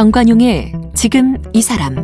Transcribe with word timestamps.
정관용의 0.00 0.72
지금 0.94 1.36
이 1.52 1.60
사람 1.60 1.94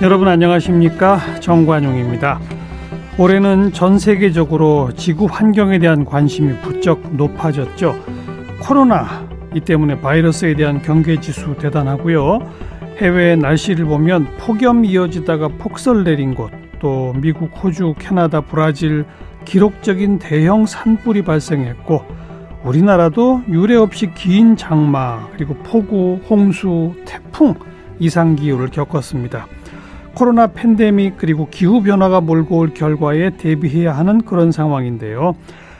여러분 0.00 0.26
안녕하십니까 0.26 1.20
정관용입니다. 1.40 2.40
올해는 3.18 3.74
전 3.74 3.98
세계적으로 3.98 4.90
지구 4.96 5.26
환경에 5.26 5.78
대한 5.78 6.06
관심이 6.06 6.58
부쩍 6.62 7.14
높아졌죠. 7.14 7.94
코로나 8.62 9.28
이 9.54 9.60
때문에 9.60 10.00
바이러스에 10.00 10.54
대한 10.54 10.80
경계 10.80 11.20
지수 11.20 11.56
대단하고요. 11.58 12.38
해외 13.02 13.36
날씨를 13.36 13.84
보면 13.84 14.28
폭염 14.38 14.86
이어지다가 14.86 15.48
폭설 15.58 16.04
내린 16.04 16.34
곳, 16.34 16.50
또 16.80 17.12
미국, 17.18 17.50
호주, 17.62 17.96
캐나다, 17.98 18.40
브라질 18.40 19.04
기록적인 19.44 20.18
대형 20.18 20.66
산불이 20.66 21.22
발생했고 21.22 22.02
우리나라도 22.64 23.42
유례 23.48 23.76
없이 23.76 24.10
긴 24.14 24.56
장마 24.56 25.28
그리고 25.32 25.54
폭우, 25.64 26.20
홍수, 26.28 26.92
태풍 27.04 27.54
이상 27.98 28.36
기후를 28.36 28.68
겪었습니다. 28.68 29.46
코로나 30.14 30.46
팬데믹 30.46 31.16
그리고 31.16 31.48
기후 31.50 31.82
변화가 31.82 32.20
몰고 32.20 32.58
올 32.58 32.72
결과에 32.72 33.30
대비해야 33.36 33.96
하는 33.96 34.22
그런 34.22 34.52
상황인데요. 34.52 35.34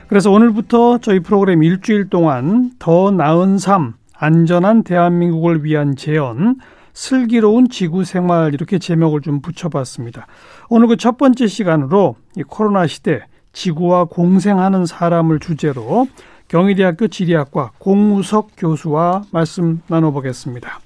그래서 0.09 0.31
오늘부터 0.31 0.99
저희 0.99 1.21
프로그램 1.21 1.63
일주일 1.63 2.11
동안 2.11 2.73
더 2.79 3.11
나은 3.11 3.59
삶, 3.59 3.95
안전한 4.13 4.83
대한민국을 4.83 5.65
위한 5.65 5.97
재현, 5.97 6.57
슬기로운 6.93 7.69
지구 7.69 8.05
생활 8.05 8.55
이렇게 8.55 8.79
제목을 8.79 9.21
좀 9.21 9.41
붙여봤습니다. 9.41 10.27
오늘 10.69 10.89
그 10.89 10.97
첫 10.97 11.17
번째 11.17 11.47
시간으로 11.47 12.17
이 12.37 12.43
코로나 12.43 12.87
시대 12.87 13.25
지구와 13.55 14.05
공생하는 14.05 14.85
사람을 14.85 15.39
주제로 15.41 16.07
경희대학교 16.49 17.09
지리학과 17.09 17.71
공우석 17.79 18.51
교수와 18.59 19.25
말씀 19.31 19.81
나눠보겠습니다. 19.87 20.81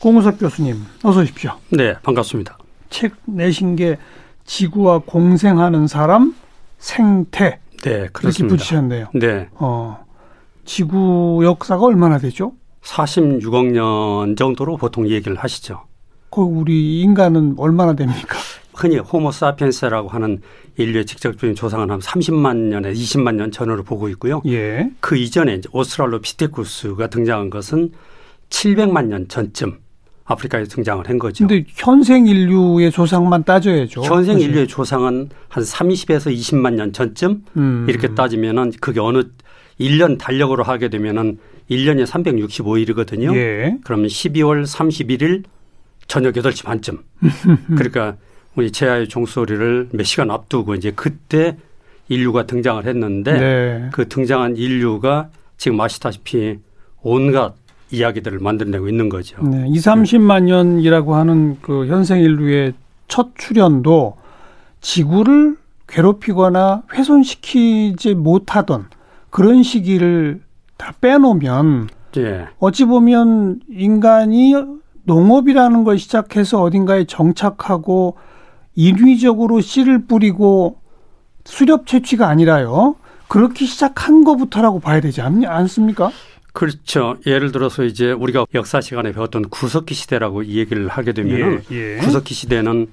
공우석 0.00 0.38
교수님, 0.38 0.76
어서 1.02 1.20
오십시오. 1.20 1.52
네, 1.70 1.94
반갑습니다. 2.02 2.58
책 2.90 3.14
내신 3.24 3.74
게 3.74 3.96
지구와 4.44 5.00
공생하는 5.00 5.86
사람 5.86 6.34
생태. 6.78 7.60
네, 7.82 8.08
그렇습니다. 8.12 8.28
이렇게 8.28 8.46
붙이셨네요. 8.48 9.08
네. 9.14 9.48
어, 9.54 10.04
지구 10.64 11.40
역사가 11.42 11.84
얼마나 11.84 12.18
되죠? 12.18 12.52
46억 12.82 13.72
년 13.72 14.36
정도로 14.36 14.76
보통 14.76 15.08
얘기를 15.08 15.36
하시죠. 15.36 15.82
그 16.30 16.40
우리 16.42 17.00
인간은 17.00 17.54
얼마나 17.58 17.94
됩니까? 17.94 18.36
흔히 18.78 18.98
호모사피엔스라고 18.98 20.08
하는 20.08 20.40
인류의 20.76 21.04
직접적인 21.04 21.56
조상은 21.56 21.90
한 21.90 21.98
30만 21.98 22.56
년에 22.56 22.92
20만 22.92 23.34
년 23.34 23.50
전으로 23.50 23.82
보고 23.82 24.08
있고요. 24.10 24.40
예. 24.46 24.88
그 25.00 25.16
이전에 25.16 25.54
이제 25.54 25.68
오스트랄로피테쿠스가 25.72 27.08
등장한 27.08 27.50
것은 27.50 27.90
700만 28.50 29.06
년 29.06 29.26
전쯤 29.26 29.78
아프리카에 30.24 30.64
등장을 30.64 31.08
한 31.08 31.18
거죠. 31.18 31.46
근데 31.46 31.64
현생 31.74 32.26
인류의 32.26 32.92
조상만 32.92 33.42
따져야죠. 33.44 34.02
현생 34.02 34.34
사실. 34.34 34.50
인류의 34.50 34.68
조상은 34.68 35.30
한 35.48 35.64
30에서 35.64 36.32
20만 36.32 36.74
년 36.74 36.92
전쯤 36.92 37.44
음. 37.56 37.86
이렇게 37.88 38.14
따지면은 38.14 38.72
그게 38.80 39.00
어느 39.00 39.24
1년 39.80 40.18
달력으로 40.18 40.62
하게 40.62 40.88
되면은 40.88 41.38
1년에 41.70 42.06
365일이거든요. 42.06 43.34
예. 43.34 43.76
그러면 43.82 44.06
12월 44.06 44.64
31일 44.64 45.44
저녁 46.06 46.34
8시 46.34 46.64
반쯤. 46.64 47.02
그러니까 47.76 48.16
우리 48.58 48.72
제아의 48.72 49.06
종소리를 49.06 49.90
몇 49.92 50.02
시간 50.02 50.32
앞두고 50.32 50.74
이제 50.74 50.90
그때 50.90 51.56
인류가 52.08 52.44
등장을 52.44 52.84
했는데 52.84 53.32
네. 53.38 53.90
그 53.92 54.08
등장한 54.08 54.56
인류가 54.56 55.28
지금 55.56 55.80
아시다시피 55.80 56.58
온갖 57.00 57.54
이야기들을 57.92 58.40
만들어내고 58.40 58.88
있는 58.88 59.08
거죠. 59.08 59.40
네. 59.44 59.64
2, 59.68 59.74
30만 59.74 60.42
년이라고 60.42 61.14
하는 61.14 61.58
그 61.62 61.86
현생 61.86 62.18
인류의 62.18 62.72
첫 63.06 63.28
출현도 63.38 64.16
지구를 64.80 65.56
괴롭히거나 65.86 66.82
훼손시키지 66.92 68.16
못하던 68.16 68.86
그런 69.30 69.62
시기를 69.62 70.42
다 70.76 70.94
빼놓으면 71.00 71.90
예. 72.16 72.48
어찌 72.58 72.86
보면 72.86 73.60
인간이 73.70 74.54
농업이라는 75.04 75.84
걸 75.84 75.96
시작해서 75.96 76.60
어딘가에 76.60 77.04
정착하고 77.04 78.16
인위적으로 78.78 79.60
씨를 79.60 80.06
뿌리고 80.06 80.80
수렵 81.44 81.88
채취가 81.88 82.28
아니라요. 82.28 82.94
그렇게 83.26 83.66
시작한 83.66 84.22
것부터라고 84.22 84.78
봐야 84.78 85.00
되지 85.00 85.20
않, 85.20 85.44
않습니까? 85.44 86.12
그렇죠. 86.52 87.16
예를 87.26 87.50
들어서 87.50 87.82
이제 87.82 88.12
우리가 88.12 88.46
역사 88.54 88.80
시간에 88.80 89.10
배웠던 89.10 89.48
구석기 89.48 89.94
시대라고 89.94 90.44
이 90.44 90.58
얘기를 90.58 90.86
하게 90.86 91.12
되면은 91.12 91.64
예, 91.72 91.96
예. 91.96 91.98
구석기 91.98 92.34
시대는 92.34 92.86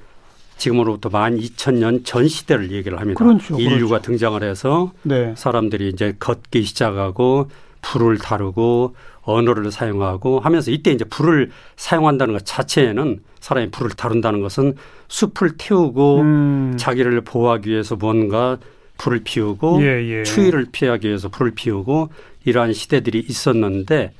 지금으로부터 0.57 1.09
만 1.09 1.37
2천년 1.37 2.03
전 2.03 2.27
시대를 2.27 2.71
얘기를 2.71 2.99
합니다. 2.99 3.23
그렇죠, 3.23 3.59
인류가 3.59 3.99
그렇죠. 3.99 4.11
등장을 4.11 4.41
해서 4.41 4.91
네. 5.03 5.35
사람들이 5.37 5.89
이제 5.89 6.15
걷기 6.19 6.63
시작하고 6.63 7.51
불을 7.83 8.17
다루고 8.17 8.95
언어를 9.25 9.71
사용하고 9.71 10.39
하면서 10.39 10.71
이때 10.71 10.91
이제 10.91 11.03
불을 11.03 11.51
사용한다는 11.75 12.33
것 12.35 12.45
자체에는 12.45 13.19
사람이 13.39 13.71
불을 13.71 13.91
다룬다는 13.91 14.41
것은 14.41 14.75
숲을 15.07 15.57
태우고 15.57 16.21
음. 16.21 16.75
자기를 16.77 17.21
보호하기 17.21 17.69
위해서 17.69 17.95
뭔가 17.95 18.57
불을 18.97 19.21
피우고 19.23 19.81
예, 19.81 20.03
예. 20.07 20.23
추위를 20.23 20.67
피하기 20.71 21.07
위해서 21.07 21.27
불을 21.29 21.51
피우고 21.51 22.09
이러한 22.45 22.73
시대들이 22.73 23.19
있었는데 23.27 24.13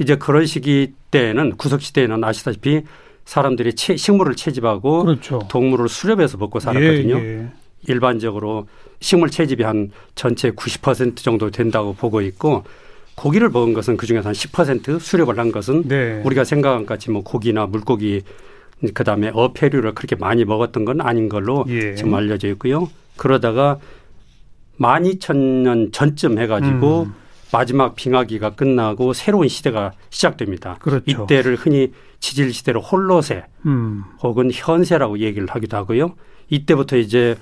이제 0.00 0.16
그런 0.16 0.46
시기 0.46 0.92
때에는 1.10 1.56
구석 1.56 1.80
시대에는 1.80 2.24
아시다시피 2.24 2.82
사람들이 3.24 3.74
채, 3.74 3.96
식물을 3.96 4.36
채집하고 4.36 5.04
그렇죠. 5.04 5.40
동물을 5.48 5.88
수렵해서 5.88 6.38
먹고 6.38 6.60
살았거든요. 6.60 7.18
예, 7.18 7.22
예. 7.22 7.48
일반적으로 7.88 8.66
식물 9.00 9.30
채집이 9.30 9.62
한 9.62 9.90
전체 10.14 10.50
90% 10.50 11.16
정도 11.16 11.50
된다고 11.50 11.92
보고 11.92 12.20
있고 12.20 12.64
고기를 13.16 13.48
먹은 13.50 13.72
것은 13.72 13.96
그중에서 13.96 14.28
한 14.28 14.34
10% 14.34 15.00
수렵을 15.00 15.38
한 15.38 15.50
것은 15.50 15.88
네. 15.88 16.20
우리가 16.24 16.44
생각한 16.44 16.86
같이 16.86 17.10
뭐 17.10 17.22
고기나 17.22 17.66
물고기 17.66 18.22
그다음에 18.94 19.30
어패류를 19.32 19.94
그렇게 19.94 20.16
많이 20.16 20.44
먹었던 20.44 20.84
건 20.84 21.00
아닌 21.00 21.28
걸로 21.28 21.64
예. 21.68 21.94
지금 21.94 22.14
알려져 22.14 22.48
있고요. 22.48 22.90
그러다가 23.16 23.78
12,000년 24.78 25.92
전쯤 25.92 26.38
해가지고 26.38 27.04
음. 27.04 27.14
마지막 27.52 27.94
빙하기가 27.94 28.50
끝나고 28.50 29.14
새로운 29.14 29.48
시대가 29.48 29.92
시작됩니다. 30.10 30.76
그렇죠. 30.80 31.24
이때를 31.24 31.56
흔히 31.56 31.92
지질 32.20 32.52
시대로 32.52 32.80
홀로세 32.80 33.44
음. 33.64 34.04
혹은 34.22 34.50
현세라고 34.52 35.20
얘기를 35.20 35.48
하기도 35.48 35.76
하고요. 35.78 36.14
이때부터 36.50 36.96
이제 36.96 37.36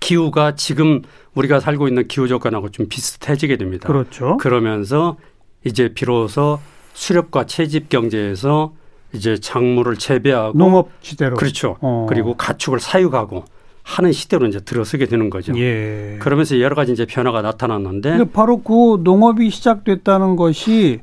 기후가 0.00 0.54
지금 0.56 1.02
우리가 1.34 1.60
살고 1.60 1.88
있는 1.88 2.08
기후 2.08 2.28
조건하고 2.28 2.70
좀 2.70 2.86
비슷해지게 2.88 3.56
됩니다. 3.56 3.86
그렇죠. 3.86 4.36
그러면서 4.38 5.16
이제 5.64 5.92
비로소 5.92 6.58
수렵과 6.94 7.44
채집 7.44 7.88
경제에서 7.88 8.72
이제 9.12 9.38
작물을 9.38 9.96
재배하고 9.96 10.56
농업 10.56 10.90
시대로. 11.00 11.36
그렇죠. 11.36 11.76
어. 11.80 12.06
그리고 12.08 12.34
가축을 12.34 12.80
사육하고 12.80 13.44
하는 13.82 14.12
시대로 14.12 14.46
이제 14.46 14.60
들어서게 14.60 15.06
되는 15.06 15.30
거죠. 15.30 15.56
예. 15.58 16.16
그러면서 16.20 16.58
여러 16.60 16.74
가지 16.74 16.92
이제 16.92 17.06
변화가 17.06 17.42
나타났는데 17.42 18.30
바로 18.32 18.58
그 18.62 19.00
농업이 19.02 19.48
시작됐다는 19.50 20.34
것이 20.36 21.00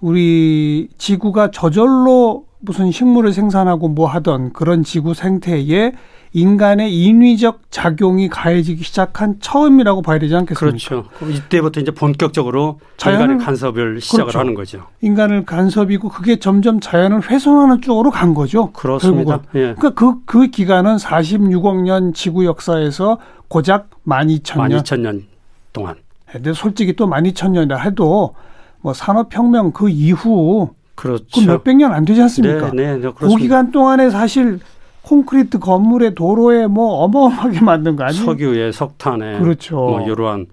우리 0.00 0.88
지구가 0.98 1.50
저절로 1.50 2.44
무슨 2.60 2.90
식물을 2.92 3.32
생산하고 3.32 3.88
뭐 3.88 4.06
하던 4.06 4.52
그런 4.52 4.82
지구 4.82 5.14
생태에 5.14 5.92
인간의 6.38 6.94
인위적 6.94 7.60
작용이 7.70 8.28
가해지기 8.28 8.82
시작한 8.84 9.36
처음이라고 9.40 10.02
봐야 10.02 10.18
되지 10.18 10.34
않겠습니까? 10.36 10.76
그렇죠. 10.88 11.04
이때부터 11.30 11.80
이제 11.80 11.90
본격적으로 11.90 12.80
자연을- 12.96 13.42
간섭을 13.44 14.00
시작을 14.00 14.24
그렇죠. 14.26 14.38
하는 14.38 14.54
거죠. 14.54 14.86
인간을 15.02 15.44
간섭이고 15.44 16.08
그게 16.08 16.38
점점 16.38 16.80
자연을 16.80 17.30
훼손하는 17.30 17.80
쪽으로 17.80 18.10
간 18.10 18.34
거죠. 18.34 18.70
그렇습니다. 18.72 19.40
예. 19.54 19.74
그러니까 19.78 19.90
그, 19.90 20.14
그 20.24 20.46
기간은 20.48 20.96
46억 20.96 21.82
년 21.82 22.12
지구 22.12 22.44
역사에서 22.44 23.18
고작 23.48 23.88
12,000년. 24.06 24.82
12,000년 24.82 25.22
동안. 25.72 25.94
근데 26.30 26.52
솔직히 26.52 26.94
또 26.94 27.06
12,000년이라 27.06 27.80
해도 27.80 28.34
뭐 28.80 28.92
산업혁명 28.92 29.72
그 29.72 29.88
이후 29.88 30.70
그렇죠. 30.94 31.24
그 31.34 31.40
몇백 31.46 31.76
년 31.76 31.92
안 31.92 32.04
되지 32.04 32.20
않습니까? 32.22 32.70
네, 32.72 32.96
네, 32.96 32.98
네, 32.98 33.10
그. 33.16 33.28
기간 33.36 33.70
동안에 33.70 34.10
사실 34.10 34.58
콘크리트 35.12 35.58
건물에 35.58 36.12
도로에 36.14 36.66
뭐 36.66 36.96
어마어마하게 37.04 37.60
만든 37.62 37.96
거 37.96 38.04
아니에요? 38.04 38.24
석유에 38.24 38.72
석탄에 38.72 39.38
그렇죠. 39.38 39.76
뭐 39.76 40.00
이러한 40.06 40.46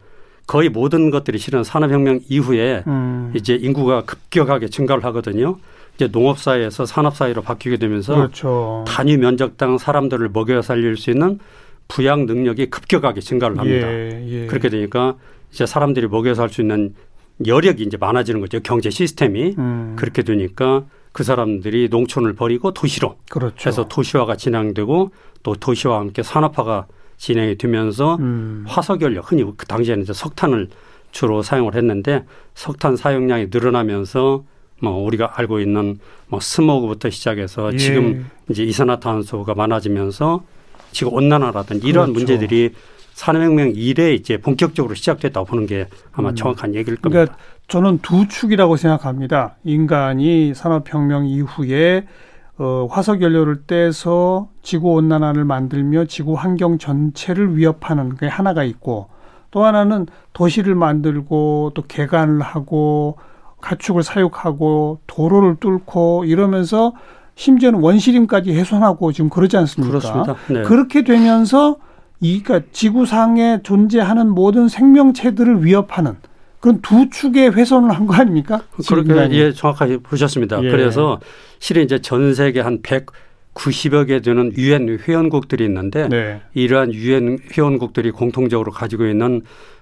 거의 0.48 0.70
모든 0.70 1.10
것들이 1.12 1.38
실은 1.40 1.64
산업혁명 1.64 2.22
이후에 2.30 2.84
음, 2.88 3.34
이제 3.36 3.56
인구가 3.56 4.04
급격하게 4.06 4.70
증가를 4.70 5.04
하거든요. 5.06 5.58
이제 5.96 6.08
농업사회에서 6.12 6.86
산업사회로 6.86 7.42
바뀌게 7.42 7.78
되면서 7.78 8.16
그렇죠. 8.16 8.86
단위 8.88 9.18
면적당 9.18 9.78
사람들을 9.78 10.30
먹여 10.32 10.62
살릴 10.62 10.96
수 10.96 11.10
있는 11.12 11.40
부양 11.88 12.26
능력이 12.26 12.70
급격하게 12.70 13.20
증가를 13.22 13.58
합니다. 13.60 13.88
예, 13.88 14.24
예. 14.28 14.46
그렇게 14.48 14.70
되니까 14.70 15.16
이제 15.52 15.66
사람들이 15.66 16.08
먹여 16.08 16.34
살 16.34 16.50
수 16.50 16.62
있는 16.62 16.94
여력이 17.46 17.84
이제 17.84 17.98
많아지는 17.98 18.40
거죠. 18.40 18.60
경제 18.64 18.90
시스템이 18.90 19.56
음, 19.58 19.96
그렇게 19.98 20.24
되니까 20.24 20.84
그 21.16 21.24
사람들이 21.24 21.88
농촌을 21.90 22.34
버리고 22.34 22.74
도시로 22.74 23.16
그렇죠. 23.30 23.70
해서 23.70 23.88
도시화가 23.88 24.36
진행되고 24.36 25.12
또 25.44 25.56
도시화와 25.56 26.02
함께 26.02 26.22
산업화가 26.22 26.88
진행이 27.16 27.58
되면서 27.58 28.18
음, 28.18 28.66
화석연료 28.68 29.22
흔히 29.22 29.46
그 29.56 29.66
당시에는 29.66 30.04
이제 30.04 30.12
석탄을 30.12 30.68
주로 31.14 31.42
사용을 31.42 31.76
했는데 31.76 32.26
석탄 32.54 32.98
사용량이 32.98 33.48
늘어나면서 33.50 34.44
뭐 34.82 35.06
우리가 35.06 35.40
알고 35.40 35.62
있는 35.62 36.00
뭐 36.28 36.42
스모그부터 36.42 37.10
시작해서 37.10 37.72
예. 37.72 37.78
지금 37.78 38.30
이제 38.50 38.66
이산화탄소가 38.66 39.54
많아지면서 39.54 40.44
지금 40.92 41.14
온난화라든지 41.14 41.88
이러한 41.88 42.12
그렇죠. 42.12 42.34
문제들이 42.34 42.74
산업혁명 43.16 43.72
이래 43.76 44.14
이제 44.14 44.36
본격적으로 44.36 44.94
시작됐다고 44.94 45.46
보는 45.46 45.68
게 45.68 45.88
아마 46.12 46.30
음. 46.30 46.36
정확한 46.36 46.76
얘기일 46.76 46.98
겁니다. 46.98 47.10
그러니까 47.10 47.38
저는 47.70 48.00
두 48.02 48.28
축이라고 48.28 48.76
생각합니다. 48.76 49.56
인간이 49.64 50.54
산업혁명 50.54 51.26
이후에 51.26 52.06
어, 52.58 52.88
화석 52.92 53.22
연료를 53.22 53.64
떼서 53.68 54.50
지구 54.62 54.92
온난화를 54.92 55.46
만들며 55.46 56.06
지구 56.06 56.34
환경 56.34 56.78
전체를 56.78 57.56
위협하는 57.56 58.18
게 58.18 58.28
하나가 58.28 58.66
있고 58.66 59.08
또 59.50 59.64
하나는 59.64 60.08
도시를 60.34 60.76
만들고 60.76 61.72
또 61.74 61.84
개간을 61.84 62.42
하고 62.42 63.18
가축을 63.62 64.04
사육하고 64.04 65.00
도로를 65.08 65.56
뚫고 65.62 66.26
이러면서 66.26 66.94
심지어는 67.36 67.80
원시림까지 67.80 68.54
훼손하고 68.54 69.14
지금 69.14 69.30
그러지 69.30 69.56
않습니까? 69.56 70.00
그렇습니다. 70.00 70.36
네. 70.50 70.64
그렇게 70.64 71.06
되면서 71.06 71.78
이 72.22 72.42
그러니까 72.42 72.70
지구상에 72.72 73.60
존재하는 73.64 74.30
모든 74.30 74.68
생명체들을 74.68 75.66
위협하는 75.66 76.16
그런 76.60 76.82
두 76.82 77.10
축의 77.10 77.52
훼손을 77.52 77.92
한 77.92 78.08
거 78.08 78.16
아닙니까? 78.16 78.62
그렇게. 78.88 79.36
예 79.36 79.52
정확하게 79.52 79.98
보셨습니다. 79.98 80.64
예. 80.64 80.72
그래서 80.72 81.20
실은 81.60 81.84
이제 81.84 82.00
전 82.00 82.34
세계 82.34 82.60
한 82.62 82.82
190여 82.82 84.08
개 84.08 84.20
되는 84.22 84.52
유엔 84.58 84.98
회원국들이 85.00 85.64
있는데 85.66 86.08
네. 86.10 86.42
이러한 86.54 86.94
유엔 86.94 87.38
회원국들이 87.56 88.12
공통적으로 88.12 88.72
가지고 88.72 89.06
있는 89.06 89.42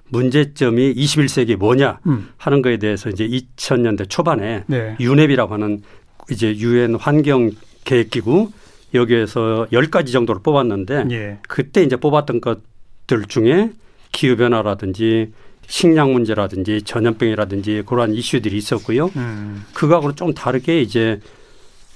문제점이 0.09 0.93
21세기 0.95 1.55
뭐냐 1.55 1.99
음. 2.07 2.29
하는 2.37 2.61
거에 2.61 2.77
대해서 2.77 3.09
이제 3.09 3.27
2000년대 3.27 4.09
초반에 4.09 4.63
네. 4.67 4.95
유넵이라고 4.99 5.53
하는 5.53 5.81
이제 6.29 6.55
유엔 6.57 6.95
환경 6.95 7.51
계획기구 7.85 8.51
여기에서 8.93 9.67
10가지 9.71 10.11
정도를 10.11 10.41
뽑았는데 10.41 11.05
예. 11.11 11.39
그때 11.47 11.83
이제 11.83 11.95
뽑았던 11.95 12.41
것들 12.41 13.25
중에 13.27 13.71
기후 14.11 14.35
변화라든지 14.37 15.31
식량 15.67 16.13
문제라든지 16.13 16.81
전염병이라든지 16.83 17.83
그러한 17.85 18.13
이슈들이 18.13 18.57
있었고요. 18.57 19.09
음. 19.15 19.63
그거하고는 19.73 20.15
좀 20.15 20.33
다르게 20.33 20.81
이제 20.81 21.19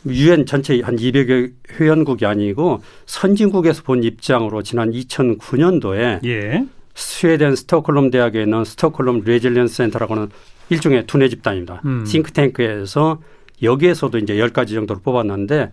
유엔 0.05 0.45
전체 0.45 0.79
한 0.81 0.95
200여 0.95 1.51
회원국이 1.71 2.25
아니고 2.25 2.81
선진국에서 3.05 3.83
본 3.83 4.03
입장으로 4.03 4.63
지난 4.63 4.91
2009년도에 4.91 6.23
예. 6.25 6.65
스웨덴 6.95 7.55
스톡홀름 7.55 8.09
대학에 8.09 8.43
있는 8.43 8.63
스톡홀름 8.63 9.21
Resilience 9.25 9.75
센터라고 9.75 10.15
하는 10.15 10.29
일종의 10.69 11.05
두뇌 11.05 11.29
집단입니다. 11.29 11.81
음. 11.85 12.05
싱크탱크에서 12.05 13.21
여기에서도 13.61 14.17
이제 14.17 14.35
10가지 14.35 14.73
정도를 14.73 15.01
뽑았는데 15.03 15.71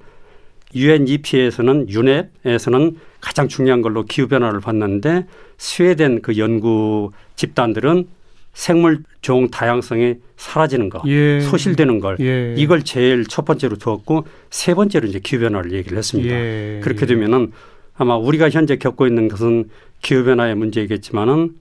UNEP에서는 0.74 1.88
유넵에서는 1.88 2.98
가장 3.20 3.48
중요한 3.48 3.82
걸로 3.82 4.04
기후 4.04 4.28
변화를 4.28 4.60
봤는데 4.60 5.26
스웨덴 5.56 6.20
그 6.20 6.36
연구 6.36 7.10
집단들은 7.36 8.06
생물 8.52 9.02
종 9.20 9.50
다양성이 9.50 10.14
사라지는 10.36 10.88
거, 10.88 11.02
예. 11.06 11.40
소실되는 11.40 12.00
걸 12.00 12.16
예. 12.20 12.54
이걸 12.56 12.82
제일 12.82 13.24
첫 13.26 13.44
번째로 13.44 13.76
두었고 13.76 14.26
세 14.50 14.74
번째로 14.74 15.08
이제 15.08 15.18
기후 15.18 15.40
변화를 15.40 15.72
얘기를 15.72 15.98
했습니다. 15.98 16.32
예. 16.32 16.80
그렇게 16.82 17.06
되면은 17.06 17.52
아마 17.96 18.16
우리가 18.16 18.50
현재 18.50 18.76
겪고 18.76 19.06
있는 19.06 19.28
것은 19.28 19.70
기후 20.02 20.24
변화의 20.24 20.54
문제이겠지만은 20.54 21.54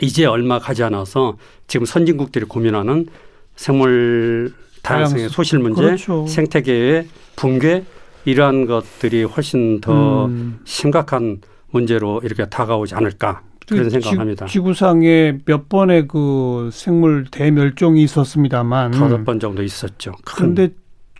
이제 0.00 0.24
얼마 0.24 0.58
가지 0.58 0.82
않아서 0.82 1.36
지금 1.66 1.86
선진국들이 1.86 2.46
고민하는 2.46 3.06
생물 3.54 4.52
다양성의 4.82 5.22
다양성. 5.22 5.34
소실 5.34 5.58
문제, 5.60 5.82
그렇죠. 5.82 6.26
생태계의 6.26 7.06
붕괴 7.36 7.84
이러한 8.24 8.66
것들이 8.66 9.24
훨씬 9.24 9.80
더 9.80 10.26
음. 10.26 10.60
심각한 10.64 11.40
문제로 11.70 12.20
이렇게 12.24 12.46
다가오지 12.46 12.94
않을까 12.94 13.42
그런 13.66 13.84
그 13.84 13.90
생각을 13.90 14.18
합니다. 14.20 14.46
지, 14.46 14.58
구상에 14.58 15.38
몇 15.44 15.68
번의 15.68 16.08
그 16.08 16.70
생물 16.72 17.26
대멸종이 17.30 18.02
있었습니다만 18.02 18.92
다섯 18.92 19.24
번 19.24 19.40
정도 19.40 19.62
있었죠. 19.62 20.12
큰 20.24 20.54
그런데 20.54 20.74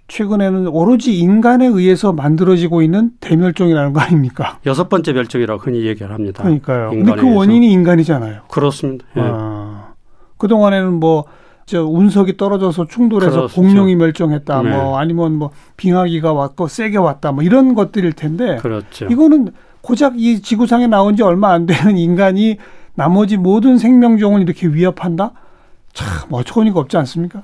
최근에는 0.09 0.69
오로지 0.69 1.19
인간에 1.19 1.67
의해서 1.67 2.13
만들어지고 2.13 2.83
있는 2.83 3.13
대멸종이라는 3.21 3.95
거 3.95 4.01
아닙니까? 4.01 4.59
여섯 4.67 4.89
번째 4.89 5.15
멸종이라고 5.15 5.63
흔히 5.63 5.87
얘기를 5.87 6.13
합니다. 6.13 6.43
그러니까요. 6.43 6.91
근데 6.91 7.13
그 7.13 7.21
의해서. 7.21 7.39
원인이 7.39 7.73
인간이잖아요. 7.73 8.43
그렇습니다. 8.51 9.07
예. 9.17 9.21
아, 9.25 9.95
그동안에는 10.37 10.93
뭐, 10.93 11.25
저 11.67 11.85
운석이 11.85 12.37
떨어져서 12.37 12.89
충돌해서 12.89 13.33
그렇죠. 13.33 13.55
공룡이 13.55 13.97
멸종했다. 13.97 14.63
네. 14.63 14.71
뭐 14.71 14.99
아니면 14.99 15.35
뭐 15.35 15.51
빙하기가 15.77 16.33
왔고 16.33 16.69
세게 16.69 16.99
왔다. 16.99 17.33
뭐 17.33 17.43
이런 17.43 17.75
것들일 17.75 18.13
텐데 18.13 18.57
그렇죠. 18.61 19.07
이거는 19.07 19.53
고작 19.81 20.19
이 20.19 20.41
지구상에 20.41 20.87
나온 20.87 21.17
지 21.17 21.23
얼마 21.23 21.53
안 21.53 21.67
되는 21.67 21.97
인간이 21.97 22.59
나머지 22.95 23.37
모든 23.37 23.79
생명종을 23.79 24.43
이렇게 24.43 24.67
위협한다? 24.67 25.33
참 25.93 26.09
어처구니가 26.31 26.81
없지 26.81 26.97
않습니까? 26.97 27.43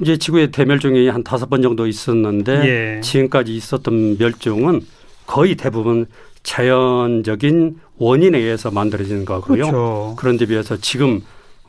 이제 0.00 0.16
지구의 0.16 0.50
대멸종이 0.50 1.08
한 1.08 1.22
다섯 1.22 1.50
번 1.50 1.60
정도 1.62 1.86
있었는데 1.86 2.96
예. 2.96 3.00
지금까지 3.02 3.54
있었던 3.54 4.16
멸종은 4.18 4.80
거의 5.26 5.56
대부분 5.56 6.06
자연적인 6.42 7.78
원인에 7.98 8.38
의해서 8.38 8.70
만들어지는 8.70 9.24
거고요. 9.24 9.64
그렇죠. 9.64 10.14
그런데 10.16 10.46
비해서 10.46 10.76
지금 10.76 11.20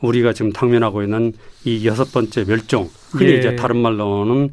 우리가 0.04 0.32
지금 0.32 0.52
당면하고 0.52 1.02
있는 1.02 1.32
이 1.64 1.86
여섯 1.86 2.12
번째 2.12 2.44
멸종, 2.44 2.88
흔히 3.10 3.32
예. 3.32 3.38
이제 3.38 3.56
다른 3.56 3.78
말로는 3.78 4.50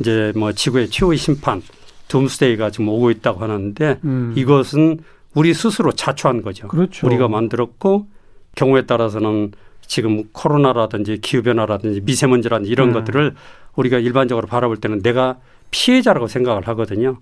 이제 0.00 0.32
뭐 0.36 0.52
지구의 0.52 0.90
최후의 0.90 1.18
심판, 1.18 1.62
둠스데이가 2.08 2.70
지금 2.70 2.88
오고 2.88 3.10
있다고 3.10 3.40
하는데 3.40 4.00
음. 4.04 4.32
이것은 4.36 4.98
우리 5.34 5.52
스스로 5.54 5.92
자초한 5.92 6.42
거죠. 6.42 6.68
그렇죠. 6.68 7.06
우리가 7.06 7.28
만들었고 7.28 8.06
경우에 8.54 8.86
따라서는 8.86 9.52
지금 9.86 10.24
코로나라든지 10.32 11.18
기후변화라든지 11.20 12.00
미세먼지라든지 12.02 12.70
이런 12.70 12.88
음. 12.88 12.94
것들을 12.94 13.34
우리가 13.76 13.98
일반적으로 13.98 14.46
바라볼 14.46 14.78
때는 14.78 15.02
내가 15.02 15.38
피해자라고 15.70 16.28
생각을 16.28 16.68
하거든요. 16.68 17.18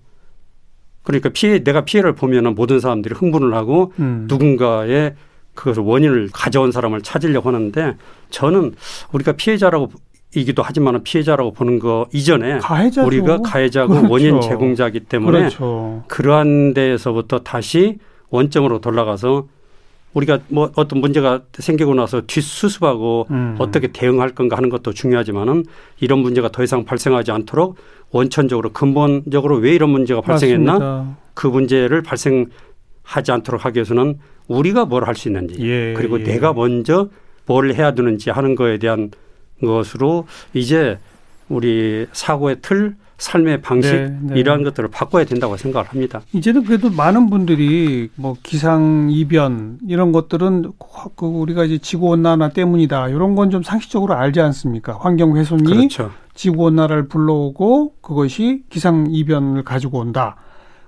그러니까 1.01 1.29
피해 1.29 1.63
내가 1.63 1.81
피해를 1.81 2.13
보면은 2.13 2.55
모든 2.55 2.79
사람들이 2.79 3.15
흥분을 3.15 3.53
하고 3.53 3.93
음. 3.99 4.25
누군가의 4.29 5.15
그 5.55 5.73
원인을 5.77 6.29
가져온 6.33 6.71
사람을 6.71 7.01
찾으려고 7.01 7.49
하는데 7.49 7.97
저는 8.29 8.73
우리가 9.11 9.33
피해자라고 9.33 9.91
이기도 10.35 10.63
하지만 10.63 11.03
피해자라고 11.03 11.51
보는 11.53 11.79
거 11.79 12.07
이전에 12.11 12.57
가해자죠. 12.57 13.05
우리가 13.05 13.39
가해자고 13.41 13.93
그렇죠. 13.93 14.11
원인 14.11 14.41
제공자이기 14.41 15.01
때문에 15.01 15.37
그렇죠. 15.39 16.03
그러한 16.07 16.73
데에서부터 16.73 17.39
다시 17.39 17.99
원점으로 18.29 18.81
돌아가서 18.81 19.47
우리가 20.13 20.39
뭐 20.47 20.71
어떤 20.75 21.01
문제가 21.01 21.41
생기고 21.53 21.93
나서 21.95 22.21
뒷수습하고 22.25 23.27
음. 23.31 23.55
어떻게 23.59 23.91
대응할 23.91 24.29
건가 24.29 24.57
하는 24.57 24.69
것도 24.69 24.93
중요하지만은 24.93 25.65
이런 25.99 26.19
문제가 26.19 26.49
더 26.49 26.63
이상 26.63 26.85
발생하지 26.85 27.31
않도록 27.31 27.77
원천적으로 28.11 28.71
근본적으로 28.71 29.57
왜 29.57 29.73
이런 29.73 29.89
문제가 29.89 30.21
발생했나 30.21 30.73
맞습니다. 30.73 31.17
그 31.33 31.47
문제를 31.47 32.03
발생하지 32.03 33.31
않도록 33.31 33.65
하기 33.65 33.77
위해서는 33.77 34.19
우리가 34.47 34.85
뭘 34.85 35.03
할 35.05 35.15
수 35.15 35.27
있는지 35.29 35.55
예, 35.59 35.93
그리고 35.95 36.19
예. 36.19 36.23
내가 36.23 36.53
먼저 36.53 37.09
뭘 37.45 37.73
해야 37.73 37.93
되는지 37.93 38.29
하는 38.29 38.55
거에 38.55 38.77
대한 38.77 39.11
것으로 39.61 40.27
이제 40.53 40.97
우리 41.49 42.05
사고의 42.13 42.57
틀, 42.61 42.95
삶의 43.17 43.61
방식 43.61 43.91
네, 43.93 44.17
네. 44.21 44.39
이러한 44.39 44.63
것들을 44.63 44.89
바꿔야 44.89 45.23
된다고 45.23 45.55
생각을 45.55 45.87
합니다. 45.87 46.21
이제는 46.33 46.63
그래도 46.65 46.89
많은 46.89 47.29
분들이 47.29 48.09
뭐 48.15 48.35
기상 48.43 49.07
이변 49.11 49.77
이런 49.87 50.11
것들은 50.11 50.71
그 51.15 51.25
우리가 51.25 51.63
이제 51.65 51.77
지구 51.77 52.07
온난화 52.07 52.49
때문이다 52.49 53.09
이런 53.09 53.35
건 53.35 53.49
좀 53.51 53.61
상식적으로 53.63 54.15
알지 54.15 54.41
않습니까? 54.41 54.97
환경 54.99 55.37
훼손이 55.37 55.63
그렇죠. 55.63 56.11
지구 56.33 56.63
온난화를 56.63 57.07
불러오고 57.07 57.95
그것이 58.01 58.63
기상 58.69 59.07
이변을 59.09 59.63
가지고 59.63 59.99
온다. 59.99 60.35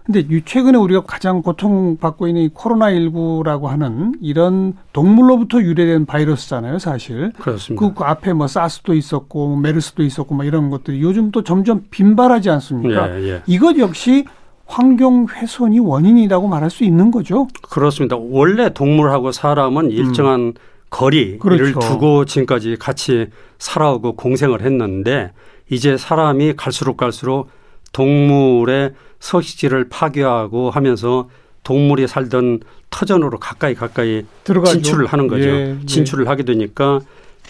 근데 0.05 0.19
이 0.19 0.41
최근에 0.45 0.77
우리가 0.77 1.01
가장 1.01 1.41
고통받고 1.41 2.27
있는 2.27 2.43
이 2.43 2.49
코로나19라고 2.49 3.63
하는 3.65 4.13
이런 4.21 4.73
동물로부터 4.93 5.61
유래된 5.61 6.05
바이러스잖아요, 6.05 6.77
사실. 6.77 7.31
그렇습니다. 7.39 7.87
그, 7.87 7.93
그 7.95 8.03
앞에 8.03 8.33
뭐 8.33 8.47
사스도 8.47 8.93
있었고 8.93 9.55
메르스도 9.57 10.03
있었고 10.03 10.35
뭐 10.35 10.45
이런 10.45 10.69
것들이 10.69 11.01
요즘 11.01 11.31
또 11.31 11.43
점점 11.43 11.85
빈발하지 11.89 12.51
않습니까? 12.51 13.19
예, 13.19 13.29
예. 13.29 13.41
이것 13.47 13.79
역시 13.79 14.25
환경 14.67 15.25
훼손이 15.27 15.79
원인이라고 15.79 16.47
말할 16.47 16.69
수 16.69 16.83
있는 16.83 17.09
거죠. 17.09 17.47
그렇습니다. 17.63 18.15
원래 18.15 18.69
동물하고 18.69 19.31
사람은 19.31 19.89
일정한 19.89 20.39
음. 20.39 20.53
거리를 20.91 21.39
그렇죠. 21.39 21.79
두고 21.79 22.25
지금까지 22.25 22.77
같이 22.79 23.27
살아오고 23.57 24.15
공생을 24.15 24.61
했는데 24.61 25.31
이제 25.69 25.97
사람이 25.97 26.53
갈수록 26.55 26.95
갈수록 26.95 27.49
동물의 27.95 28.91
서식지를 29.21 29.87
파괴하고 29.87 30.69
하면서 30.69 31.29
동물이 31.63 32.07
살던 32.07 32.59
터전으로 32.89 33.39
가까이 33.39 33.73
가까이 33.73 34.23
들어가죠. 34.43 34.73
진출을 34.73 35.05
하는 35.05 35.27
거죠. 35.29 35.47
예, 35.47 35.77
예. 35.81 35.85
진출을 35.85 36.27
하게 36.27 36.43
되니까 36.43 36.99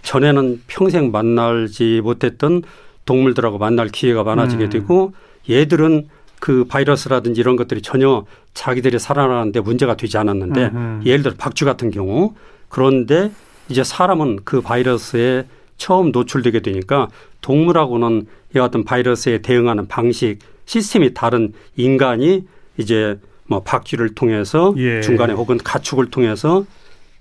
전에는 0.03 0.61
평생 0.67 1.09
만날지 1.09 2.01
못했던 2.03 2.61
동물들하고 3.05 3.57
만날 3.57 3.87
기회가 3.87 4.23
많아지게 4.23 4.65
음. 4.65 4.69
되고 4.69 5.13
얘들은 5.49 6.09
그 6.39 6.65
바이러스라든지 6.65 7.41
이런 7.41 7.55
것들이 7.55 7.81
전혀 7.81 8.23
자기들이 8.53 8.99
살아나는데 8.99 9.61
문제가 9.61 9.97
되지 9.97 10.19
않았는데 10.19 10.65
음흠. 10.65 11.05
예를 11.07 11.23
들어 11.23 11.33
박쥐 11.35 11.65
같은 11.65 11.89
경우 11.89 12.35
그런데 12.69 13.31
이제 13.67 13.83
사람은 13.83 14.41
그 14.43 14.61
바이러스에 14.61 15.45
처음 15.77 16.11
노출되게 16.11 16.61
되니까 16.61 17.09
동물하고는 17.41 18.27
이 18.55 18.59
같은 18.59 18.83
바이러스에 18.83 19.39
대응하는 19.39 19.87
방식 19.87 20.39
시스템이 20.65 21.13
다른 21.13 21.53
인간이 21.75 22.43
이제 22.77 23.19
뭐 23.47 23.61
박쥐를 23.61 24.15
통해서 24.15 24.73
예. 24.77 25.01
중간에 25.01 25.33
혹은 25.33 25.57
가축을 25.57 26.09
통해서 26.09 26.65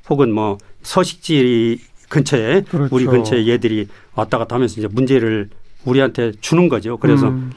혹은 0.09 0.33
뭐 0.33 0.59
서식지 0.83 1.79
근처에 2.09 2.63
그렇죠. 2.63 2.95
우리 2.95 3.05
근처에 3.07 3.47
얘들이 3.47 3.89
왔다 4.15 4.39
갔다 4.39 4.55
하면서 4.55 4.77
이제 4.79 4.89
문제를 4.91 5.51
우리한테 5.85 6.33
주는 6.41 6.69
거죠. 6.69 6.97
그래서 6.97 7.29
음. 7.29 7.51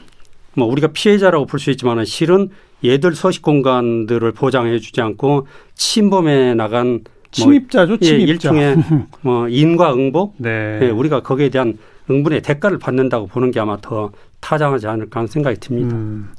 뭐 0.54 0.66
우리가 0.66 0.88
피해자라고 0.88 1.46
볼 1.46 1.60
수 1.60 1.70
있지만은 1.70 2.04
실은 2.04 2.50
얘들 2.84 3.14
서식 3.14 3.42
공간들을 3.42 4.32
보장해 4.32 4.78
주지 4.78 5.00
않고 5.00 5.46
침범해 5.74 6.54
나간 6.54 6.86
뭐 6.90 7.00
침입자죠, 7.30 7.88
뭐 7.88 7.98
침입자. 7.98 8.22
예, 8.22 8.32
일종의 8.32 8.76
뭐 9.22 9.48
인과 9.48 9.94
응보. 9.94 10.34
네. 10.38 10.80
예, 10.82 10.90
우리가 10.90 11.20
거기에 11.20 11.48
대한 11.48 11.78
응분의 12.10 12.42
대가를 12.42 12.78
받는다고 12.78 13.26
보는 13.26 13.50
게 13.50 13.60
아마 13.60 13.76
더 13.80 14.10
타당하지 14.40 14.86
않을까 14.86 15.20
하는 15.20 15.28
생각이 15.28 15.60
듭니다. 15.60 15.94
음. 15.94 16.30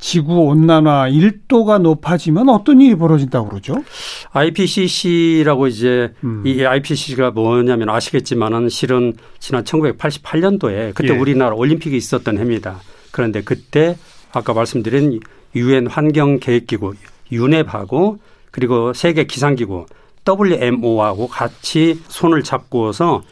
지구 0.00 0.42
온난화 0.42 1.10
1도가 1.10 1.80
높아지면 1.80 2.48
어떤 2.48 2.80
일이 2.80 2.94
벌어진다고 2.94 3.48
그러죠? 3.48 3.82
IPCC라고 4.30 5.66
이제 5.66 6.12
음. 6.22 6.44
이 6.46 6.64
IPCC가 6.64 7.32
뭐냐면 7.32 7.90
아시겠지만은 7.90 8.68
실은 8.68 9.14
지난 9.40 9.64
1988년도에 9.64 10.94
그때 10.94 11.14
예. 11.14 11.18
우리나라 11.18 11.56
올림픽이 11.56 11.96
있었던 11.96 12.38
해입니다. 12.38 12.80
그런데 13.10 13.42
그때 13.42 13.96
아까 14.32 14.52
말씀드린 14.52 15.18
유엔 15.56 15.88
환경 15.88 16.38
계획 16.38 16.68
기구 16.68 16.94
유넵하고 17.32 18.18
그리고 18.52 18.92
세계 18.92 19.24
기상기구 19.24 19.86
WMO하고 20.28 21.28
같이 21.28 22.00
손을 22.08 22.42
잡고서 22.42 23.22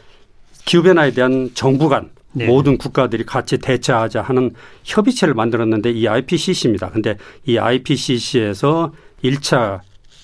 기후 0.65 0.83
변화에 0.83 1.11
대한 1.11 1.51
정부 1.53 1.89
간 1.89 2.09
네. 2.33 2.45
모든 2.45 2.77
국가들이 2.77 3.25
같이 3.25 3.57
대처하자 3.57 4.21
하는 4.21 4.51
협의체를 4.83 5.33
만들었는데 5.33 5.91
이 5.91 6.07
IPCC입니다. 6.07 6.89
근데 6.89 7.17
이 7.45 7.57
IPCC에서 7.57 8.91
1차 9.23 9.79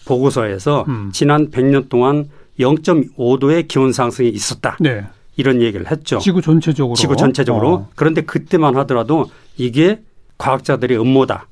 보고서에서 0.06 0.86
음. 0.88 1.10
지난 1.14 1.50
100년 1.50 1.90
동안 1.90 2.30
0.5도의 2.60 3.68
기온 3.68 3.94
상승이 3.94 4.30
있었다. 4.30 4.78
네. 4.80 5.06
이런 5.36 5.62
얘기를 5.62 5.90
했죠. 5.90 6.20
지구 6.20 6.42
전체적으로. 6.42 6.96
지구 6.96 7.16
전체적으로. 7.16 7.74
어. 7.74 7.90
그런데 7.96 8.22
그때만 8.22 8.76
하더라도 8.78 9.26
이게 9.58 10.02
과학자들의 10.38 11.00
음모다. 11.00 11.48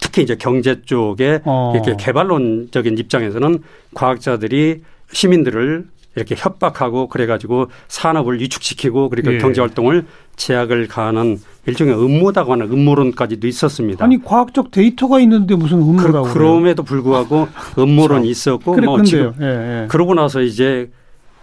특히 0.00 0.22
이제 0.22 0.36
경제 0.36 0.82
쪽에 0.82 1.40
어. 1.44 1.72
이렇게 1.74 1.94
개발론적인 1.96 2.98
입장에서는 2.98 3.62
과학자들이 3.94 4.82
시민들을 5.12 5.86
이렇게 6.14 6.34
협박하고 6.36 7.08
그래가지고 7.08 7.68
산업을 7.86 8.40
위축시키고 8.40 9.08
그러니까 9.08 9.34
예. 9.34 9.38
경제 9.38 9.60
활동을 9.60 10.04
제약을 10.36 10.88
가하는 10.88 11.38
일종의 11.66 11.94
음모다고 11.94 12.52
하는 12.52 12.70
음모론까지도 12.72 13.46
있었습니다. 13.46 14.04
아니 14.04 14.22
과학적 14.22 14.70
데이터가 14.70 15.20
있는데 15.20 15.54
무슨 15.54 15.78
음모라고 15.78 16.22
그, 16.26 16.34
그럼에도 16.34 16.82
불구하고 16.82 17.48
음모론이 17.78 18.28
있었고 18.28 18.72
그래, 18.72 18.86
뭐 18.86 19.02
지금 19.02 19.32
예, 19.40 19.44
예. 19.84 19.86
그러고 19.88 20.14
나서 20.14 20.40
이제 20.40 20.90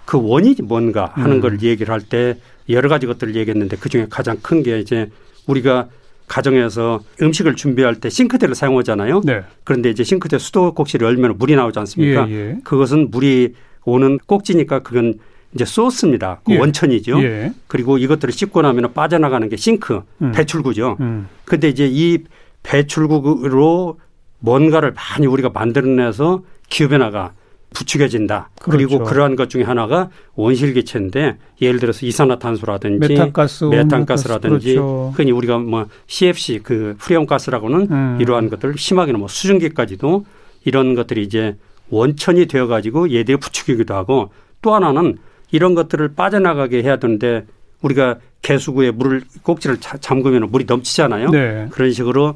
그 0.04 0.20
원인이 0.22 0.58
뭔가 0.64 1.12
하는 1.14 1.38
음. 1.38 1.42
걸 1.42 1.62
얘기를 1.62 1.94
할 1.94 2.02
때 2.02 2.38
여러 2.70 2.90
가지 2.90 3.06
것들을 3.08 3.36
얘기했는데 3.36 3.78
그 3.78 3.90
중에 3.90 4.08
가장 4.10 4.38
큰 4.42 4.64
게 4.64 4.80
이제 4.80 5.10
우리가 5.48 5.88
가정에서 6.28 7.02
음식을 7.22 7.56
준비할 7.56 7.96
때 7.96 8.10
싱크대를 8.10 8.56
사용하잖아요. 8.56 9.22
네. 9.24 9.44
그런데 9.64 9.90
이제 9.90 10.04
싱크대 10.04 10.40
수도꼭지를 10.40 11.08
열면 11.08 11.38
물이 11.38 11.56
나오지 11.56 11.78
않습니까? 11.80 12.28
예, 12.30 12.34
예. 12.34 12.58
그것은 12.64 13.12
물이 13.12 13.54
오는 13.84 14.18
꼭지니까 14.26 14.80
그건 14.80 15.20
이제 15.54 15.66
소스입니다. 15.66 16.42
그 16.44 16.54
예. 16.54 16.58
원천이죠. 16.58 17.24
예. 17.24 17.54
그리고 17.68 17.98
이것들을 17.98 18.34
씻고 18.34 18.62
나면 18.62 18.94
빠져나가는 18.94 19.48
게 19.48 19.56
싱크, 19.56 20.02
음. 20.22 20.32
배출구죠. 20.32 20.98
음. 21.00 21.28
근데 21.46 21.70
이제 21.70 21.88
이 21.90 22.20
배출구로 22.64 24.00
뭔가를 24.40 24.94
많이 24.94 25.28
우리가 25.28 25.50
만들어내서 25.50 26.42
기후변화가 26.70 27.34
부추겨진다. 27.76 28.50
그렇죠. 28.60 28.72
그리고 28.72 29.04
그러한 29.04 29.36
것 29.36 29.50
중에 29.50 29.64
하나가 29.64 30.10
온실기체인데 30.36 31.38
예를 31.62 31.80
들어서 31.80 32.06
이산화탄소라든지 32.06 33.08
메탄가스, 33.08 33.66
메탄가스라든지 33.66 34.74
그렇죠. 34.74 35.14
흔히 35.16 35.32
우리가 35.32 35.60
뭐 35.60 35.86
CFC 36.08 36.62
그 36.64 36.96
프레온가스라고는 36.98 37.88
음. 37.92 38.18
이러한 38.20 38.50
것들 38.50 38.78
심하게는 38.78 39.20
뭐 39.20 39.28
수증기까지도 39.28 40.26
이런 40.64 40.96
것들이 40.96 41.24
이제 41.24 41.58
원천이 41.90 42.48
되어 42.48 42.68
가지고 42.68 43.12
얘들이 43.14 43.38
부추기기도 43.38 43.94
하고 43.94 44.32
또 44.62 44.74
하나는 44.74 45.18
이런 45.52 45.76
것들을 45.76 46.16
빠져나가게 46.16 46.82
해야 46.82 46.96
되는데 46.96 47.46
우리가 47.82 48.18
개수구에 48.42 48.92
물을 48.92 49.22
꼭지를 49.44 49.78
잠그면 49.80 50.50
물이 50.50 50.66
넘치잖아요. 50.66 51.30
네. 51.30 51.68
그런 51.72 51.92
식으로 51.92 52.36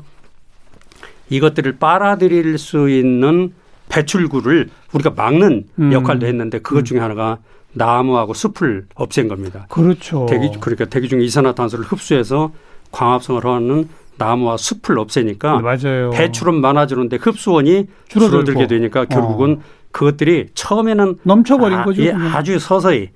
이것들을 1.29 1.77
빨아들일 1.77 2.57
수 2.57 2.89
있는 2.89 3.53
배출구를 3.89 4.69
우리가 4.93 5.11
막는 5.11 5.65
음. 5.79 5.93
역할도 5.93 6.25
했는데 6.25 6.59
그것 6.59 6.79
음. 6.79 6.85
중에 6.85 6.99
하나가 6.99 7.39
나무하고 7.73 8.33
숲을 8.33 8.87
없앤 8.95 9.27
겁니다. 9.27 9.67
그렇죠. 9.69 10.25
대기 10.27 10.51
그러니까 10.59 10.85
대기 10.85 11.07
중 11.09 11.21
이산화탄소를 11.21 11.85
흡수해서 11.85 12.51
광합성을 12.91 13.45
하는 13.45 13.89
나무와 14.17 14.57
숲을 14.57 14.99
없애니까 14.99 15.61
네, 15.61 16.09
배출은 16.11 16.55
많아지는데 16.55 17.17
흡수원이 17.17 17.87
줄어들고. 18.07 18.43
줄어들게 18.43 18.67
되니까 18.67 19.05
결국은 19.05 19.59
어. 19.59 19.79
그것들이 19.91 20.47
처음에는 20.53 21.19
넘쳐버린 21.23 21.79
아, 21.79 21.85
거죠. 21.85 22.03
예, 22.03 22.11
아주 22.11 22.59
서서히 22.59 23.09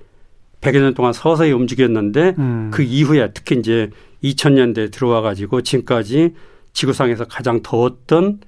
100여 0.60 0.80
년 0.80 0.94
동안 0.94 1.12
서서히 1.12 1.52
움직였는데 1.52 2.34
음. 2.38 2.70
그 2.72 2.82
이후에 2.82 3.30
특히 3.34 3.58
이제 3.58 3.90
2000년대 4.22 4.90
들어와 4.90 5.20
가지고 5.20 5.60
지금까지 5.60 6.34
지구상에서 6.72 7.26
가장 7.26 7.62
더웠던 7.62 8.40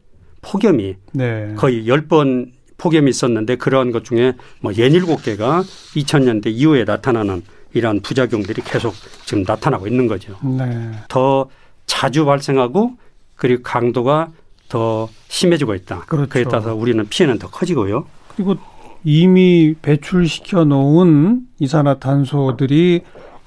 폭염이 0.47 0.95
네. 1.13 1.55
거의 1.57 1.87
10번 1.87 2.53
폭염이 2.79 3.11
있었는데 3.11 3.57
그러한 3.57 3.91
것 3.91 4.05
중에 4.05 4.35
뭐 4.61 4.73
67개가 4.73 5.63
2000년대 5.63 6.47
이후에 6.47 6.85
나타나는 6.85 7.43
이러한 7.75 8.01
부작용들이 8.01 8.63
계속 8.63 8.95
지금 9.25 9.45
나타나고 9.47 9.87
있는 9.87 10.07
거죠. 10.07 10.37
네. 10.43 10.93
더 11.09 11.49
자주 11.87 12.25
발생하고 12.25 12.93
그리고 13.35 13.63
강도가 13.63 14.31
더 14.69 15.09
심해지고 15.29 15.75
있다. 15.75 16.01
그렇죠. 16.01 16.29
그에 16.29 16.45
따라서 16.45 16.75
우리는 16.75 17.07
피해는 17.09 17.39
더 17.39 17.49
커지고요. 17.49 18.07
그리고 18.35 18.57
이미 19.05 19.75
배출시켜 19.83 20.65
놓은 20.65 21.43
이산화탄소들이 21.59 23.03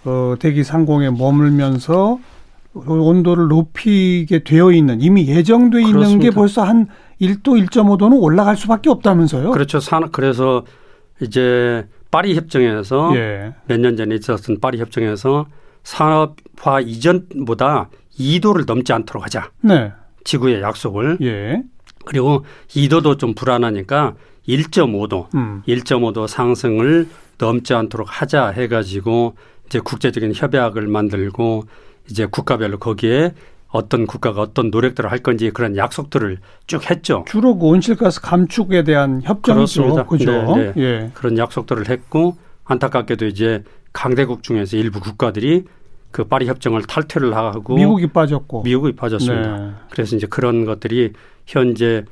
어, 0.06 0.36
대기 0.39 0.63
상공에 0.63 1.10
머물면서 1.10 2.20
온도를 2.74 3.48
높이게 3.48 4.44
되어 4.44 4.72
있는 4.72 5.02
이미 5.02 5.28
예정돼 5.28 5.80
있는 5.80 5.94
그렇습니다. 5.94 6.30
게 6.30 6.36
벌써 6.36 6.64
한 6.64 6.88
1도 7.20 7.68
1.5도는 7.68 8.22
올라갈 8.22 8.56
수밖에 8.56 8.90
없다면서요? 8.90 9.52
그렇죠. 9.52 9.80
산 9.80 10.12
그래서 10.12 10.64
이제 11.22 11.88
파리 12.12 12.36
협정에서 12.36 13.12
예. 13.16 13.54
몇년 13.68 13.98
전에 13.98 14.16
있었던 14.16 14.60
파리 14.60 14.80
협정에서 14.80 15.48
산업화 15.84 16.80
이전보다 16.82 17.90
2도를 18.18 18.66
넘지 18.66 18.94
않도록 18.94 19.24
하자. 19.24 19.52
네. 19.62 19.92
지구의 20.24 20.62
약속을. 20.62 21.18
예. 21.22 21.64
그리고 22.06 22.46
2도도 22.70 23.20
좀 23.20 23.34
불안하니까 23.34 24.16
1.5도, 24.48 25.34
음. 25.36 25.62
1.5도 25.68 26.28
상승을 26.28 27.08
넘지 27.38 27.74
않도록 27.74 28.08
하자 28.10 28.48
해가지고 28.50 29.36
이제 29.68 29.80
국제적인 29.80 30.34
협약을 30.36 30.88
만들고 30.88 31.64
이제 32.10 32.25
국가별로 32.25 32.80
거기에 32.80 33.34
어떤 33.70 34.08
국가가 34.08 34.42
어떤 34.42 34.72
노력들을 34.72 35.12
할 35.12 35.20
건지 35.20 35.51
그런 35.51 35.78
약속들을 35.78 36.39
쭉 36.66 36.89
했죠. 36.89 37.24
주로 37.28 37.58
그 37.58 37.68
온실가스 37.68 38.22
감축에 38.22 38.84
대한 38.84 39.22
협정이죠. 39.24 40.06
그죠? 40.08 40.56
네, 40.56 40.74
네. 40.74 40.82
예. 40.82 41.12
그런 41.13 41.38
약속들을 41.38 41.88
했고 41.89 42.38
안타깝게도 42.66 43.28
이제 43.28 43.63
강대국 43.94 44.44
중에서 44.44 44.78
일부 44.78 45.00
국가들이 45.00 45.66
그 46.12 46.24
파리 46.24 46.48
협정을 46.48 46.84
탈퇴를 46.84 47.36
하고 47.36 47.75
미국이 47.75 48.08
빠졌고 48.08 48.63
미국이 48.63 48.96
빠졌습니다. 48.96 49.58
네. 49.58 49.72
그래서 49.92 50.16
이제 50.16 50.25
그런 50.28 50.66
것들이 50.66 51.13
현재 51.46 52.04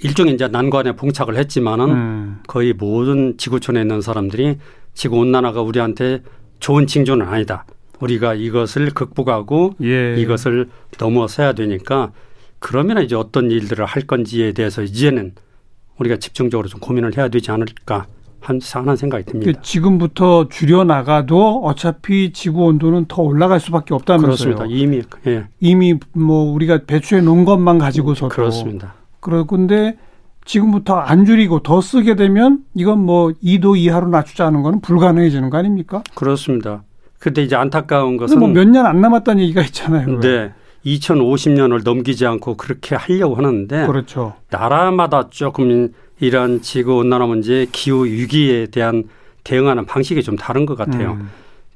일종의 0.00 0.34
이제 0.34 0.48
난관에 0.48 0.92
봉착을 0.96 1.36
했지만은 1.36 1.90
음. 1.90 2.38
거의 2.48 2.72
모든 2.72 3.36
지구촌에 3.38 3.80
있는 3.80 4.00
사람들이 4.00 4.58
지구 4.94 5.18
온난화가 5.18 5.62
우리한테 5.62 6.22
좋은 6.58 6.86
징조는 6.86 7.26
아니다. 7.26 7.64
우리가 8.00 8.34
이것을 8.34 8.90
극복하고 8.90 9.74
예. 9.82 10.16
이것을 10.16 10.68
넘어서야 10.98 11.52
되니까 11.52 12.12
그러면 12.58 13.02
이제 13.02 13.14
어떤 13.14 13.50
일들을 13.50 13.84
할 13.84 14.02
건지에 14.02 14.52
대해서 14.52 14.82
이제는 14.82 15.34
우리가 15.98 16.16
집중적으로 16.16 16.68
좀 16.68 16.80
고민을 16.80 17.16
해야 17.16 17.28
되지 17.28 17.50
않을까 17.50 18.06
하는 18.40 18.60
생각이 18.96 19.24
듭니다. 19.24 19.60
지금부터 19.60 20.48
줄여 20.48 20.84
나가도 20.84 21.62
어차피 21.64 22.32
지구 22.32 22.66
온도는 22.66 23.06
더 23.08 23.22
올라갈 23.22 23.58
수밖에 23.58 23.92
없다면서요. 23.94 24.54
그렇습니다. 24.54 24.64
이미 24.68 25.02
예. 25.26 25.48
이미 25.58 25.98
뭐 26.12 26.52
우리가 26.52 26.82
배추해 26.86 27.22
놓은 27.22 27.44
것만 27.44 27.78
가지고서도 27.78 28.28
그렇습니다. 28.28 28.94
그런데 29.20 29.96
지금부터 30.44 30.94
안 30.94 31.24
줄이고 31.24 31.60
더 31.64 31.80
쓰게 31.80 32.14
되면 32.14 32.60
이건 32.74 33.00
뭐 33.00 33.32
2도 33.42 33.76
이하로 33.76 34.08
낮추자는 34.10 34.62
거는 34.62 34.80
불가능해지는 34.80 35.50
거 35.50 35.58
아닙니까? 35.58 36.04
그렇습니다. 36.14 36.84
근데 37.18 37.42
이제 37.42 37.56
안타까운 37.56 38.16
것은 38.16 38.38
뭐 38.38 38.48
몇 38.48 38.68
년 38.68 38.86
안 38.86 39.00
남았다는 39.00 39.42
얘기가 39.42 39.62
있잖아요. 39.62 40.20
네. 40.20 40.52
2050년을 40.84 41.82
넘기지 41.84 42.26
않고 42.26 42.56
그렇게 42.56 42.94
하려고 42.94 43.34
하는데 43.36 43.86
그렇죠. 43.86 44.34
나라마다 44.50 45.28
조금 45.30 45.92
이런 46.20 46.60
지구 46.62 46.96
온난화 46.98 47.26
문제, 47.26 47.66
기후 47.72 48.04
위기에 48.04 48.66
대한 48.66 49.04
대응하는 49.44 49.84
방식이 49.86 50.22
좀 50.22 50.36
다른 50.36 50.64
것 50.66 50.76
같아요. 50.76 51.12
음. 51.20 51.30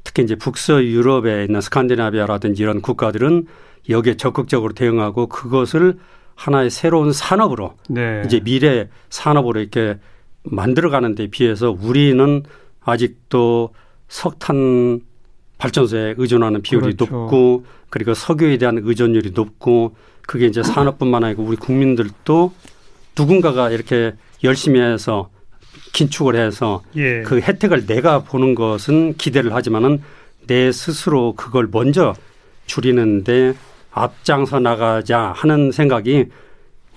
특히 0.05 0.23
이제 0.23 0.35
북서 0.37 0.83
유럽에 0.85 1.45
있는 1.45 1.61
스칸디나비아라든지 1.61 2.63
이런 2.63 2.81
국가들은 2.81 3.47
여기에 3.89 4.17
적극적으로 4.17 4.73
대응하고 4.73 5.27
그것을 5.27 5.99
하나의 6.37 6.71
새로운 6.71 7.13
산업으로 7.13 7.75
네. 7.89 8.23
이제 8.25 8.41
미래 8.41 8.89
산업으로 9.11 9.61
이렇게 9.61 9.99
만들어가는 10.45 11.15
데 11.17 11.27
비해서 11.27 11.71
우리는 11.71 12.43
아직도 12.83 13.71
석탄 14.09 15.01
발전소에 15.61 16.15
의존하는 16.17 16.63
비율이 16.63 16.97
그렇죠. 16.97 17.15
높고 17.15 17.65
그리고 17.91 18.15
석유에 18.15 18.57
대한 18.57 18.81
의존율이 18.83 19.33
높고 19.35 19.95
그게 20.27 20.47
이제 20.47 20.63
산업뿐만 20.63 21.23
아니고 21.23 21.43
우리 21.43 21.57
국민들도 21.57 22.53
누군가가 23.17 23.71
이렇게 23.71 24.15
열심히 24.43 24.81
해서 24.81 25.29
긴축을 25.93 26.35
해서 26.35 26.83
예. 26.97 27.23
그 27.23 27.41
혜택을 27.41 27.87
내가 27.87 28.21
보는 28.21 28.55
것은 28.55 29.15
기대를 29.15 29.55
하지만은 29.55 30.03
내 30.47 30.73
스스로 30.73 31.35
그걸 31.35 31.69
먼저 31.71 32.15
줄이는데 32.67 33.55
앞장서 33.91 34.61
나가자 34.61 35.33
하는 35.37 35.73
생각이 35.73 36.27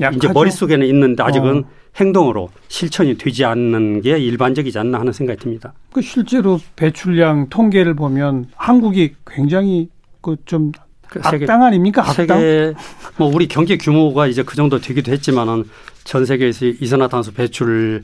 약하죠. 0.02 0.18
이제 0.18 0.34
머릿속에는 0.34 0.86
있는데 0.88 1.24
아직은 1.24 1.64
어. 1.66 1.84
행동으로 1.96 2.50
실천이 2.68 3.18
되지 3.18 3.46
않는 3.46 4.02
게 4.02 4.18
일반적이지 4.18 4.80
않나 4.80 5.00
하는 5.00 5.14
생각이 5.14 5.40
듭니다. 5.40 5.74
그 5.92 6.02
실제로 6.02 6.60
배출량 6.76 7.50
통계를 7.50 7.94
보면 7.94 8.48
한국이 8.56 9.16
굉장히 9.28 9.90
그좀 10.22 10.72
그 11.08 11.20
악당 11.24 11.64
아닙니까? 11.64 12.02
악당? 12.02 12.28
세계 12.28 12.74
뭐 13.18 13.32
우리 13.34 13.48
경제 13.48 13.78
규모가 13.78 14.26
이제 14.28 14.42
그 14.42 14.56
정도 14.56 14.80
되기도 14.80 15.12
했지만은 15.12 15.66
전 16.04 16.26
세계에서 16.26 16.66
이산화탄소 16.66 17.34
배출 17.34 18.04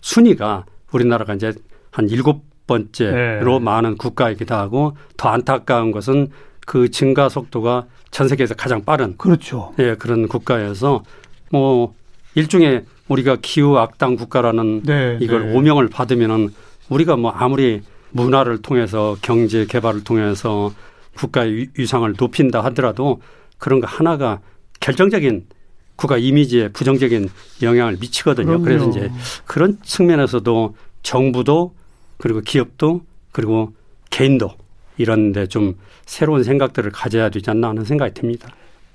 순위가 0.00 0.64
우리나라가 0.92 1.34
이제 1.34 1.52
한 1.90 2.08
일곱 2.08 2.42
번째로 2.66 3.58
네. 3.58 3.64
많은 3.64 3.96
국가이기도 3.96 4.54
하고 4.54 4.96
더 5.16 5.28
안타까운 5.28 5.92
것은 5.92 6.28
그 6.66 6.90
증가 6.90 7.28
속도가 7.28 7.86
전 8.10 8.28
세계에서 8.28 8.54
가장 8.54 8.84
빠른 8.84 9.16
그렇죠. 9.16 9.72
예, 9.78 9.94
그런 9.94 10.26
국가여서 10.26 11.02
뭐 11.50 11.94
일종의 12.34 12.84
우리가 13.08 13.36
기후 13.40 13.78
악당 13.78 14.16
국가라는 14.16 14.82
네, 14.82 15.18
이걸 15.20 15.48
네. 15.48 15.56
오명을 15.56 15.88
받으면은 15.88 16.50
우리가 16.88 17.16
뭐 17.16 17.30
아무리 17.30 17.82
문화를 18.10 18.62
통해서 18.62 19.16
경제 19.22 19.64
개발을 19.66 20.04
통해서 20.04 20.72
국가의 21.16 21.68
위상을 21.78 22.12
높인다 22.18 22.62
하더라도 22.64 23.20
그런 23.58 23.80
거 23.80 23.86
하나가 23.86 24.40
결정적인 24.80 25.46
국가 25.96 26.18
이미지에 26.18 26.68
부정적인 26.68 27.28
영향을 27.62 27.96
미치거든요. 28.00 28.60
그럼요. 28.60 28.64
그래서 28.64 28.88
이제 28.90 29.10
그런 29.46 29.78
측면에서도 29.82 30.74
정부도 31.02 31.74
그리고 32.18 32.40
기업도 32.40 33.02
그리고 33.32 33.72
개인도 34.10 34.50
이런 34.98 35.32
데 35.32 35.46
좀 35.46 35.76
새로운 36.06 36.44
생각들을 36.44 36.90
가져야 36.92 37.28
되지 37.28 37.50
않나 37.50 37.68
하는 37.68 37.84
생각이 37.84 38.14
듭니다. 38.14 38.48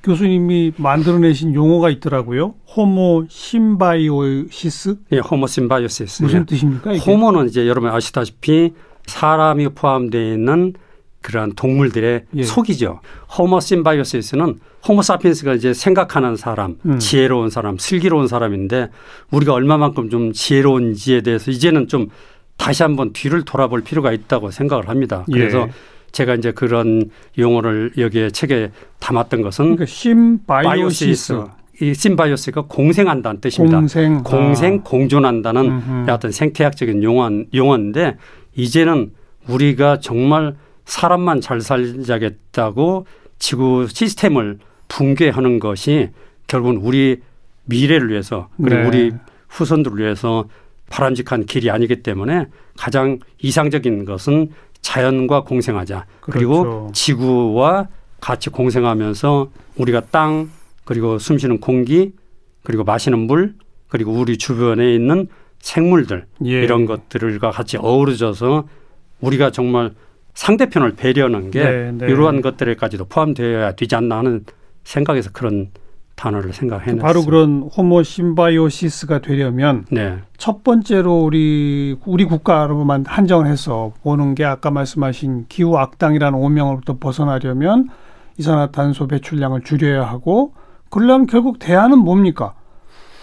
교수님이 0.03 0.73
만들어내신 0.77 1.53
용어가 1.53 1.89
있더라고요. 1.89 2.55
호모 2.75 3.25
심바이오시스? 3.29 4.97
예, 5.11 5.19
호모 5.19 5.47
심바이오시스. 5.47 6.23
무슨 6.23 6.45
뜻입니까? 6.45 6.93
이게? 6.93 7.11
호모는 7.11 7.47
이제 7.47 7.67
여러분 7.67 7.89
아시다시피 7.89 8.73
사람이 9.05 9.69
포함되어 9.69 10.33
있는 10.33 10.73
그러한 11.21 11.53
동물들의 11.55 12.23
예. 12.35 12.43
속이죠. 12.43 12.99
호모 13.37 13.59
심바이오시스는 13.59 14.59
호모 14.87 15.03
사피엔스가 15.03 15.53
이제 15.53 15.73
생각하는 15.73 16.35
사람, 16.35 16.77
음. 16.85 16.97
지혜로운 16.97 17.51
사람, 17.51 17.77
슬기로운 17.77 18.27
사람인데 18.27 18.89
우리가 19.29 19.53
얼마만큼 19.53 20.09
좀 20.09 20.33
지혜로운지에 20.33 21.21
대해서 21.21 21.51
이제는 21.51 21.87
좀 21.87 22.07
다시 22.57 22.81
한번 22.81 23.13
뒤를 23.13 23.43
돌아볼 23.43 23.81
필요가 23.81 24.11
있다고 24.11 24.49
생각을 24.49 24.89
합니다. 24.89 25.25
그래서 25.31 25.67
예. 25.67 25.71
제가 26.11 26.35
이제 26.35 26.51
그런 26.51 27.09
용어를 27.37 27.91
여기에 27.97 28.31
책에 28.31 28.71
담았던 28.99 29.41
것은 29.41 29.65
그러니까 29.75 29.85
심바이오시스 29.85 31.43
이 31.81 31.93
심바이오시스가 31.93 32.65
공생한다는 32.67 33.41
뜻입니다. 33.41 33.77
공생, 33.77 34.23
공생 34.23 34.75
아. 34.75 34.83
공존한다는 34.83 35.65
음흠. 35.65 36.11
어떤 36.11 36.31
생태학적인 36.31 37.01
용어, 37.01 37.29
용어인데 37.53 38.17
이제는 38.55 39.11
우리가 39.47 39.99
정말 39.99 40.55
사람만 40.85 41.41
잘 41.41 41.61
살자겠다고 41.61 43.07
지구 43.39 43.87
시스템을 43.87 44.59
붕괴하는 44.87 45.59
것이 45.59 46.09
결국은 46.47 46.77
우리 46.77 47.21
미래를 47.65 48.09
위해서 48.09 48.49
그리고 48.61 48.81
네. 48.81 48.87
우리 48.87 49.11
후손들을 49.49 49.97
위해서 49.97 50.45
바람직한 50.89 51.45
길이 51.45 51.71
아니기 51.71 52.03
때문에 52.03 52.47
가장 52.77 53.19
이상적인 53.41 54.05
것은 54.05 54.49
자연과 54.91 55.45
공생하자. 55.45 56.05
그렇죠. 56.19 56.31
그리고 56.31 56.91
지구와 56.93 57.87
같이 58.19 58.49
공생하면서 58.49 59.49
우리가 59.77 60.01
땅 60.11 60.49
그리고 60.83 61.17
숨쉬는 61.17 61.61
공기 61.61 62.11
그리고 62.63 62.83
마시는 62.83 63.19
물 63.19 63.55
그리고 63.87 64.11
우리 64.11 64.37
주변에 64.37 64.93
있는 64.93 65.27
생물들 65.59 66.25
예. 66.45 66.63
이런 66.63 66.85
것들과 66.85 67.51
같이 67.51 67.77
어우러져서 67.77 68.67
우리가 69.21 69.51
정말 69.51 69.91
상대편을 70.33 70.95
배려하는 70.95 71.51
게 71.51 71.63
네, 71.63 71.91
네. 71.93 72.05
이러한 72.07 72.41
것들에까지도 72.41 73.05
포함되어야 73.05 73.73
되지 73.73 73.95
않나 73.95 74.17
하는 74.17 74.43
생각에서 74.83 75.29
그런 75.31 75.69
단어를 76.21 76.53
생각해냈습니다. 76.53 77.03
바로 77.03 77.23
그런 77.23 77.67
호모 77.75 78.03
심바이오시스가 78.03 79.19
되려면 79.19 79.85
네. 79.89 80.19
첫 80.37 80.63
번째로 80.63 81.23
우리 81.23 81.95
우리 82.05 82.25
국가로만 82.25 83.05
한정을 83.07 83.47
해서 83.47 83.91
보는 84.03 84.35
게 84.35 84.45
아까 84.45 84.69
말씀하신 84.69 85.47
기후 85.49 85.77
악당이라는 85.77 86.37
오명으로부터 86.37 86.97
벗어나려면 86.99 87.89
이산화탄소 88.37 89.07
배출량을 89.07 89.61
줄여야 89.63 90.03
하고 90.03 90.53
그러려면 90.91 91.25
결국 91.25 91.57
대안은 91.57 91.97
뭡니까? 91.97 92.53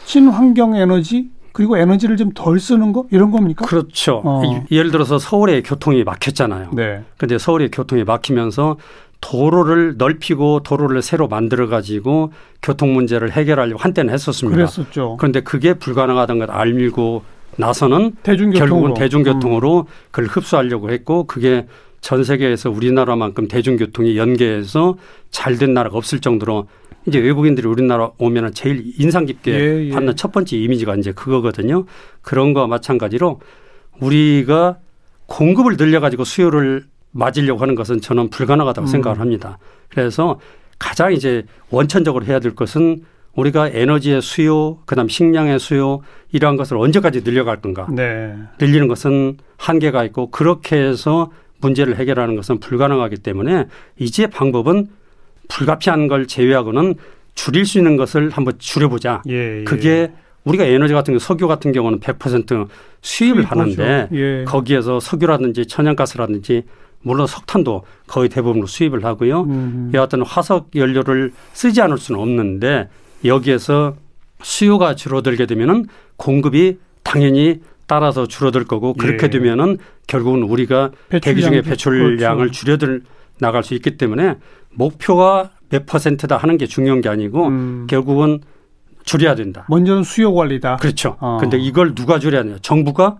친환경 0.04 0.74
에너지 0.74 1.30
그리고 1.52 1.76
에너지를 1.76 2.16
좀 2.16 2.32
덜 2.34 2.58
쓰는 2.58 2.92
거 2.92 3.06
이런 3.12 3.30
겁니까? 3.30 3.64
그렇죠. 3.64 4.22
어. 4.24 4.64
예를 4.70 4.90
들어서 4.90 5.18
서울의 5.18 5.62
교통이 5.62 6.02
막혔잖아요. 6.02 6.70
네. 6.72 7.04
근데 7.16 7.38
서울의 7.38 7.70
교통이 7.70 8.02
막히면서 8.04 8.76
도로를 9.20 9.96
넓히고 9.98 10.60
도로를 10.62 11.02
새로 11.02 11.28
만들어 11.28 11.68
가지고 11.68 12.32
교통 12.62 12.94
문제를 12.94 13.32
해결하려고 13.32 13.78
한때는 13.80 14.12
했었습니다. 14.14 14.56
그랬었죠. 14.56 15.16
그런데 15.18 15.40
그게 15.40 15.74
불가능하다는 15.74 16.46
걸 16.46 16.56
알밀고 16.56 17.22
나서는 17.56 18.12
대중교통으로. 18.22 18.58
결국은 18.58 18.94
대중교통으로 18.94 19.78
음. 19.80 19.84
그걸 20.10 20.26
흡수하려고 20.26 20.90
했고 20.90 21.24
그게 21.24 21.66
전 22.00 22.22
세계에서 22.22 22.70
우리나라만큼 22.70 23.48
대중교통이 23.48 24.16
연계해서 24.16 24.96
잘 25.30 25.58
된 25.58 25.74
나라가 25.74 25.96
없을 25.96 26.20
정도로 26.20 26.68
이제 27.06 27.18
외국인들이 27.18 27.66
우리나라 27.66 28.10
오면은 28.18 28.54
제일 28.54 28.84
인상 28.98 29.26
깊게 29.26 29.52
예, 29.52 29.86
예. 29.86 29.90
받는 29.90 30.14
첫 30.14 30.30
번째 30.30 30.56
이미지가 30.56 30.94
이제 30.96 31.10
그거거든요. 31.12 31.86
그런 32.22 32.52
거와 32.54 32.66
마찬가지로 32.68 33.40
우리가 34.00 34.78
공급을 35.26 35.76
늘려가지고 35.76 36.24
수요를 36.24 36.84
맞으려고 37.10 37.60
하는 37.60 37.74
것은 37.74 38.00
저는 38.00 38.30
불가능하다고 38.30 38.86
음. 38.86 38.90
생각을 38.90 39.20
합니다. 39.20 39.58
그래서 39.88 40.38
가장 40.78 41.12
이제 41.12 41.44
원천적으로 41.70 42.24
해야 42.24 42.38
될 42.38 42.54
것은 42.54 43.02
우리가 43.34 43.68
에너지의 43.68 44.20
수요, 44.20 44.78
그다음 44.84 45.08
식량의 45.08 45.58
수요 45.60 46.00
이러한 46.32 46.56
것을 46.56 46.76
언제까지 46.76 47.22
늘려갈 47.22 47.60
건가? 47.60 47.86
네. 47.90 48.34
늘리는 48.60 48.88
것은 48.88 49.36
한계가 49.56 50.04
있고 50.04 50.30
그렇게 50.30 50.76
해서 50.76 51.30
문제를 51.60 51.96
해결하는 51.96 52.36
것은 52.36 52.58
불가능하기 52.60 53.18
때문에 53.18 53.66
이제 53.98 54.26
방법은 54.26 54.88
불가피한 55.48 56.08
걸 56.08 56.26
제외하고는 56.26 56.94
줄일 57.34 57.64
수 57.64 57.78
있는 57.78 57.96
것을 57.96 58.30
한번 58.30 58.54
줄여보자. 58.58 59.22
예, 59.28 59.60
예. 59.60 59.64
그게 59.64 60.12
우리가 60.44 60.64
에너지 60.64 60.94
같은 60.94 61.14
경 61.14 61.18
석유 61.18 61.46
같은 61.46 61.72
경우는 61.72 62.00
100% 62.00 62.68
수입을 63.02 63.44
하는데 63.44 64.08
예. 64.12 64.44
거기에서 64.44 64.98
석유라든지 64.98 65.66
천연가스라든지 65.66 66.64
물론 67.02 67.26
석탄도 67.26 67.84
거의 68.06 68.28
대부분 68.28 68.66
수입을 68.66 69.04
하고요. 69.04 69.42
음. 69.42 69.90
여하튼 69.94 70.22
화석 70.22 70.70
연료를 70.74 71.32
쓰지 71.52 71.80
않을 71.82 71.98
수는 71.98 72.20
없는데 72.20 72.88
여기에서 73.24 73.94
수요가 74.42 74.94
줄어들게 74.94 75.46
되면은 75.46 75.86
공급이 76.16 76.78
당연히 77.02 77.60
따라서 77.86 78.26
줄어들 78.26 78.64
거고 78.64 78.92
그렇게 78.92 79.26
예. 79.26 79.30
되면은 79.30 79.78
결국은 80.06 80.42
우리가 80.42 80.90
대기 81.22 81.42
중에 81.42 81.62
배출량을 81.62 82.36
그렇죠. 82.36 82.52
줄여들 82.52 83.02
나갈 83.38 83.64
수 83.64 83.74
있기 83.74 83.96
때문에 83.96 84.36
목표가 84.70 85.50
몇 85.70 85.86
퍼센트다 85.86 86.36
하는 86.36 86.58
게 86.58 86.66
중요한 86.66 87.00
게 87.00 87.08
아니고 87.08 87.46
음. 87.46 87.86
결국은 87.88 88.40
줄여야 89.04 89.34
된다. 89.36 89.64
먼저는 89.70 90.02
수요 90.02 90.34
관리다. 90.34 90.76
그렇죠. 90.76 91.16
어. 91.20 91.38
근데 91.40 91.58
이걸 91.58 91.94
누가 91.94 92.18
줄여야 92.18 92.42
되냐? 92.42 92.58
정부가 92.60 93.18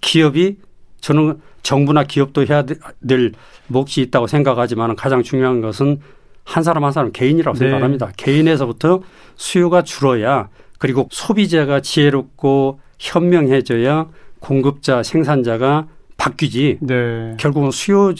기업이 0.00 0.56
저는 1.00 1.38
정부나 1.66 2.04
기업도 2.04 2.46
해야 2.46 2.64
될 2.64 3.32
몫이 3.66 4.00
있다고 4.02 4.28
생각하지만 4.28 4.94
가장 4.94 5.24
중요한 5.24 5.60
것은 5.60 5.98
한 6.44 6.62
사람 6.62 6.84
한 6.84 6.92
사람 6.92 7.10
개인이라고 7.10 7.58
네. 7.58 7.64
생각합니다. 7.64 8.12
개인에서부터 8.16 9.00
수요가 9.34 9.82
줄어야 9.82 10.48
그리고 10.78 11.08
소비자가 11.10 11.80
지혜롭고 11.80 12.78
현명해져야 13.00 14.06
공급자 14.38 15.02
생산자가 15.02 15.88
바뀌지 16.16 16.78
네. 16.82 17.36
결국은 17.38 17.72
수요 17.72 18.14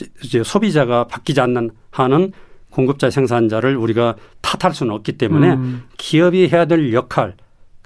소비자가 0.44 1.04
바뀌지 1.04 1.40
않는 1.40 1.70
한은 1.92 2.32
공급자 2.70 3.10
생산자를 3.10 3.76
우리가 3.76 4.16
탓할 4.42 4.74
수는 4.74 4.92
없기 4.92 5.12
때문에 5.12 5.52
음. 5.52 5.84
기업이 5.96 6.48
해야 6.48 6.64
될 6.64 6.92
역할 6.92 7.34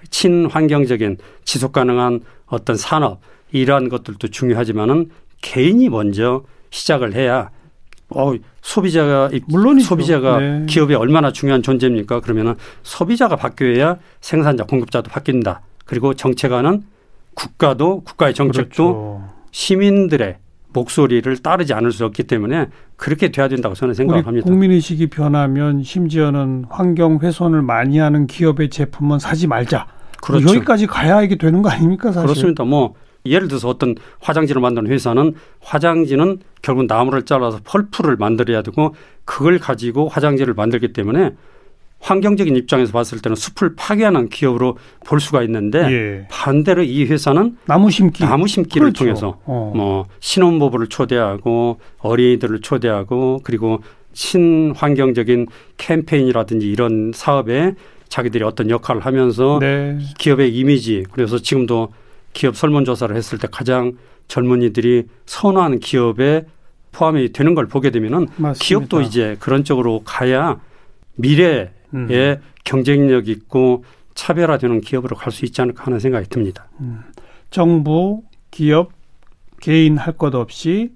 친환경적인 0.09 1.19
지속 1.45 1.73
가능한 1.73 2.21
어떤 2.47 2.77
산업 2.77 3.21
이러한 3.53 3.91
것들도 3.91 4.29
중요하지만은 4.29 5.11
개인이 5.41 5.89
먼저 5.89 6.43
시작을 6.71 7.15
해야 7.15 7.51
어 8.09 8.33
소비자가 8.61 9.31
물론 9.47 9.79
소비자가 9.79 10.39
네. 10.39 10.67
기업에 10.67 10.95
얼마나 10.95 11.33
중요한 11.33 11.63
존재입니까? 11.63 12.21
그러면은 12.21 12.55
소비자가 12.83 13.37
바뀌어야 13.37 13.99
생산자 14.21 14.65
공급자도 14.65 15.11
바뀐다. 15.11 15.63
그리고 15.85 16.15
정책하는 16.15 16.83
국가도 17.35 18.03
국가의 18.05 18.35
정책도 18.35 18.93
그렇죠. 18.93 19.25
시민들의 19.53 20.37
목소리를 20.73 21.37
따르지 21.39 21.75
않을 21.75 21.91
수 21.93 22.05
없기 22.05 22.25
때문에 22.25 22.69
그렇게 22.97 23.31
돼야 23.31 23.49
된다고 23.49 23.75
저는 23.75 23.95
생각합니다. 23.95 24.45
국민 24.45 24.71
의식이 24.71 25.09
변하면 25.09 25.83
심지어는 25.83 26.67
환경 26.69 27.19
훼손을 27.21 27.63
많이 27.63 27.99
하는 27.99 28.27
기업의 28.27 28.71
제품은 28.71 29.19
사지 29.19 29.47
말자. 29.47 29.87
그렇죠. 30.23 30.49
여기까지 30.49 30.87
가야 30.87 31.23
이게 31.23 31.37
되는 31.37 31.63
거 31.63 31.71
아닙니까 31.71 32.13
사실? 32.13 32.27
그렇습니다. 32.27 32.65
뭐 32.65 32.95
예를 33.27 33.49
들어서 33.49 33.69
어떤 33.69 33.95
화장지를 34.21 34.61
만드는 34.63 34.91
회사는 34.91 35.35
화장지는 35.61 36.39
결국 36.63 36.87
나무를 36.87 37.25
잘라서 37.25 37.61
펄프를 37.65 38.17
만들어야 38.17 38.63
되고 38.63 38.95
그걸 39.25 39.59
가지고 39.59 40.09
화장지를 40.09 40.55
만들기 40.55 40.93
때문에 40.93 41.33
환경적인 42.01 42.57
입장에서 42.57 42.93
봤을 42.93 43.19
때는 43.21 43.37
숲을 43.37 43.75
파괴하는 43.77 44.31
기업으로 44.31 44.79
볼 45.05 45.21
수가 45.21 45.43
있는데 45.43 45.79
예. 45.91 46.27
반대로 46.31 46.83
이 46.83 47.05
회사는 47.05 47.59
나무 47.67 47.91
심기 47.91 48.25
나무 48.25 48.49
심기를 48.49 48.87
그렇죠. 48.87 49.05
통해서 49.05 49.39
어. 49.45 49.73
뭐 49.75 50.07
신혼부부를 50.21 50.87
초대하고 50.89 51.79
어린이들을 51.99 52.63
초대하고 52.63 53.41
그리고 53.45 53.83
친환경적인 54.15 55.47
캠페인이라든지 55.77 56.69
이런 56.69 57.13
사업에 57.15 57.75
자기들이 58.09 58.45
어떤 58.45 58.71
역할을 58.71 59.03
하면서 59.03 59.59
네. 59.61 59.99
기업의 60.19 60.55
이미지 60.55 61.05
그래서 61.13 61.39
지금도 61.39 61.91
기업 62.33 62.57
설문조사를 62.57 63.15
했을 63.17 63.39
때 63.39 63.49
가장 63.51 63.93
젊은이들이 64.29 65.05
선호하는 65.27 65.81
기업에 65.81 66.47
포함이 66.93 67.33
되는 67.33 67.55
걸 67.55 67.67
보게 67.67 67.91
되면은 67.91 68.29
맞습니다. 68.37 68.59
기업도 68.65 69.01
이제 69.03 69.37
그런 69.41 69.65
쪽으로 69.65 70.03
가야 70.05 70.61
미래 71.17 71.73
음. 71.95 72.09
경쟁력 72.65 73.29
있고 73.29 73.85
차별화되는 74.15 74.81
기업으로 74.81 75.17
갈 75.17 75.33
수 75.33 75.45
있지 75.45 75.61
않을까 75.63 75.85
하는 75.87 75.99
생각이 75.99 76.29
듭니다. 76.29 76.69
음. 76.81 77.01
정부, 77.51 78.23
기업, 78.51 78.93
개인 79.61 79.97
할 79.99 80.17
것 80.17 80.35
없이 80.35 80.91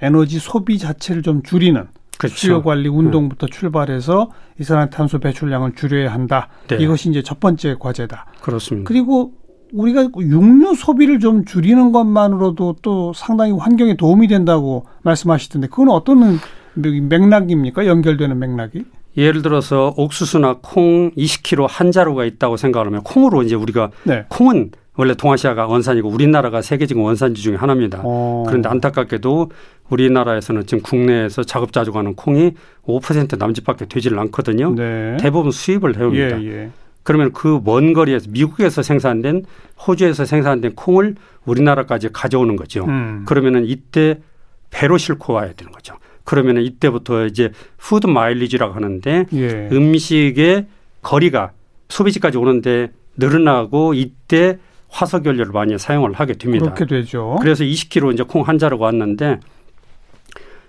에너지 0.00 0.38
소비 0.38 0.78
자체를 0.78 1.22
좀 1.22 1.42
줄이는 1.42 1.88
그렇죠. 2.18 2.36
수요 2.36 2.62
관리 2.62 2.88
운동부터 2.88 3.46
음. 3.46 3.50
출발해서 3.50 4.30
이산화탄소 4.60 5.18
배출량을 5.20 5.74
줄여야 5.74 6.12
한다. 6.12 6.48
네. 6.68 6.76
이것이 6.78 7.10
이제 7.10 7.22
첫 7.22 7.38
번째 7.40 7.76
과제다. 7.78 8.26
그렇습니다. 8.40 8.86
그리고 8.88 9.32
우리가 9.72 10.08
육류 10.18 10.74
소비를 10.74 11.20
좀 11.20 11.44
줄이는 11.44 11.92
것만으로도 11.92 12.76
또 12.82 13.12
상당히 13.14 13.52
환경에 13.52 13.96
도움이 13.96 14.28
된다고 14.28 14.86
말씀하시던데 15.02 15.68
그건 15.68 15.90
어떤 15.90 16.38
맥락입니까? 16.74 17.86
연결되는 17.86 18.38
맥락이? 18.38 18.84
예를 19.16 19.42
들어서 19.42 19.94
옥수수나 19.96 20.58
콩 20.62 21.10
20kg 21.16 21.66
한 21.68 21.90
자루가 21.90 22.24
있다고 22.24 22.56
생각하면 22.56 23.02
콩으로 23.02 23.42
이제 23.42 23.56
우리가 23.56 23.90
네. 24.04 24.24
콩은 24.28 24.70
원래 24.96 25.14
동아시아가 25.14 25.66
원산이고 25.66 26.08
우리나라가 26.08 26.60
세계적인 26.60 27.02
원산지 27.02 27.40
중에 27.40 27.54
하나입니다. 27.54 28.00
어. 28.04 28.44
그런데 28.46 28.68
안타깝게도 28.68 29.50
우리나라에서는 29.90 30.66
지금 30.66 30.82
국내에서 30.82 31.44
자급자족하는 31.44 32.14
콩이 32.14 32.52
5% 32.84 33.38
남짓밖에 33.38 33.86
되지를 33.86 34.18
않거든요. 34.18 34.74
네. 34.74 35.16
대부분 35.20 35.52
수입을 35.52 35.96
해옵니다. 35.98 36.42
예, 36.42 36.46
예. 36.46 36.70
그러면 37.08 37.32
그 37.32 37.58
먼 37.64 37.94
거리에서 37.94 38.26
미국에서 38.28 38.82
생산된 38.82 39.46
호주에서 39.86 40.26
생산된 40.26 40.74
콩을 40.74 41.14
우리나라까지 41.46 42.10
가져오는 42.12 42.54
거죠. 42.54 42.84
음. 42.84 43.22
그러면은 43.26 43.64
이때 43.64 44.20
배로 44.68 44.98
싣고 44.98 45.32
와야 45.32 45.54
되는 45.54 45.72
거죠. 45.72 45.94
그러면은 46.24 46.60
이때부터 46.64 47.24
이제 47.24 47.50
food 47.78 48.06
mileage라고 48.06 48.74
하는데 48.74 49.24
예. 49.32 49.68
음식의 49.72 50.66
거리가 51.00 51.52
소비지까지 51.88 52.36
오는데 52.36 52.92
늘어나고 53.16 53.94
이때 53.94 54.58
화석 54.90 55.24
연료를 55.24 55.52
많이 55.52 55.78
사용을 55.78 56.12
하게 56.12 56.34
됩니다. 56.34 56.74
그렇게 56.74 56.84
되죠. 56.84 57.38
그래서 57.40 57.64
20kg 57.64 58.12
이제 58.12 58.22
콩 58.22 58.42
한 58.46 58.58
자루가 58.58 58.84
왔는데 58.84 59.40